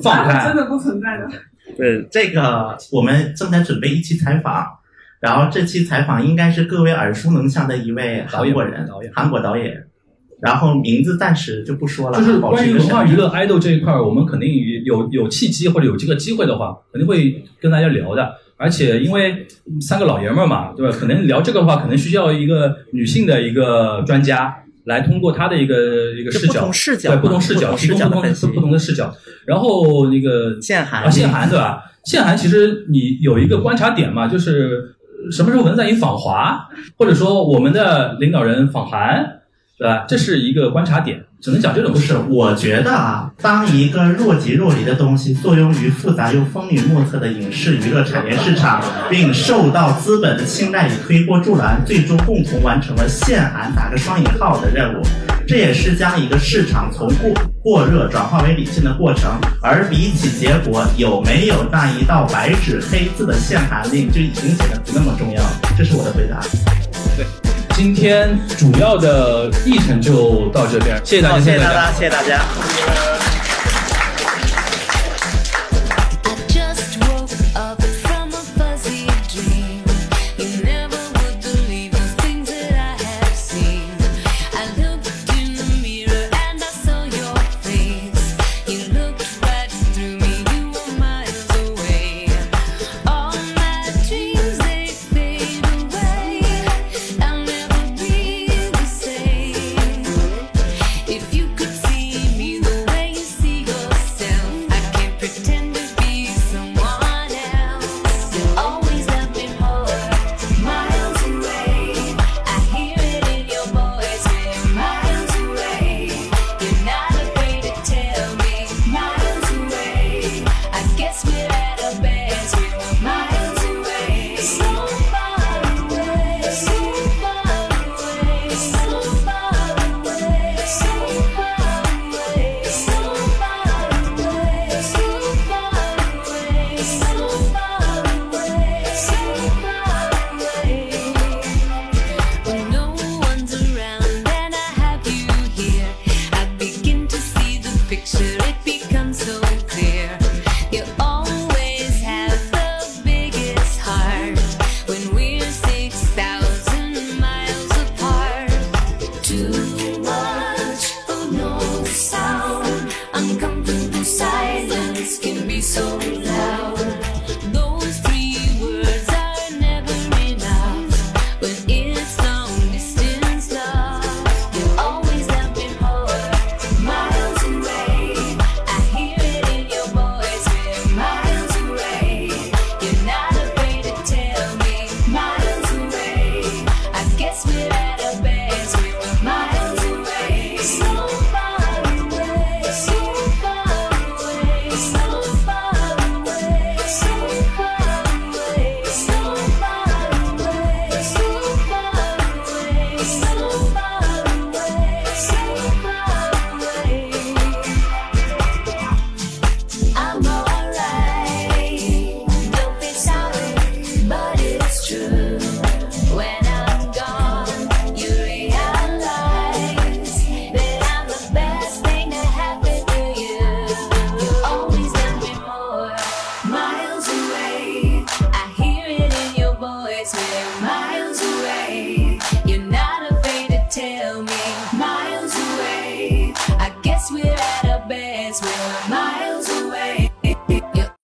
[0.00, 0.46] 放开？
[0.46, 1.28] 真的不存在的？
[1.76, 4.66] 对，这个我们正在准备一期采访，
[5.22, 9.84] 然后这期采访应该是各位耳熟能详的一位韩国人，韩国导演。
[10.40, 12.18] 然后名字暂时就不说了。
[12.18, 14.52] 就是关于文化娱乐 idol 这一块儿，我们肯定
[14.84, 18.34] 有有契机或者有这个机会的话，肯定会跟大家聊的。
[18.56, 19.46] 而且因为
[19.80, 20.96] 三个老爷们儿嘛，对吧？
[20.98, 24.52] 可能聊这个的话，可能需要一个女性的一个专家
[24.86, 26.68] 来通过她的一个一个视角，
[27.08, 29.14] 对不同视角提供不同不同的视角。
[29.46, 31.84] 然后那个限韩啊，限韩对吧？
[32.04, 34.92] 限韩其实你有一个观察点嘛，就是
[35.30, 39.38] 什么时候文在寅访华，或者说我们的领导人访韩。
[39.78, 40.04] 对吧？
[40.06, 42.14] 这是一个观察点，只能讲这种故事。
[42.28, 48.80] 我觉得啊，当一个若即若离的东西作用于复杂又风云莫测的影视娱乐产业市场，
[49.10, 55.02] 并受到资本的青睐与推波助澜，最终共同完成了限韩打个双引号的任务。
[55.46, 57.30] 这也是将一个市场从过
[57.62, 59.32] 过热转化为理性的过程。
[59.62, 65.60] 而比起结果有没有那一道白纸黑字的限韩令，就已经显得不那么重要了。
[65.76, 66.40] 这是我的回答。
[67.16, 67.26] 对。
[67.74, 73.21] 今天主要的议程就到这边，谢谢大家，谢谢大家，谢谢大家。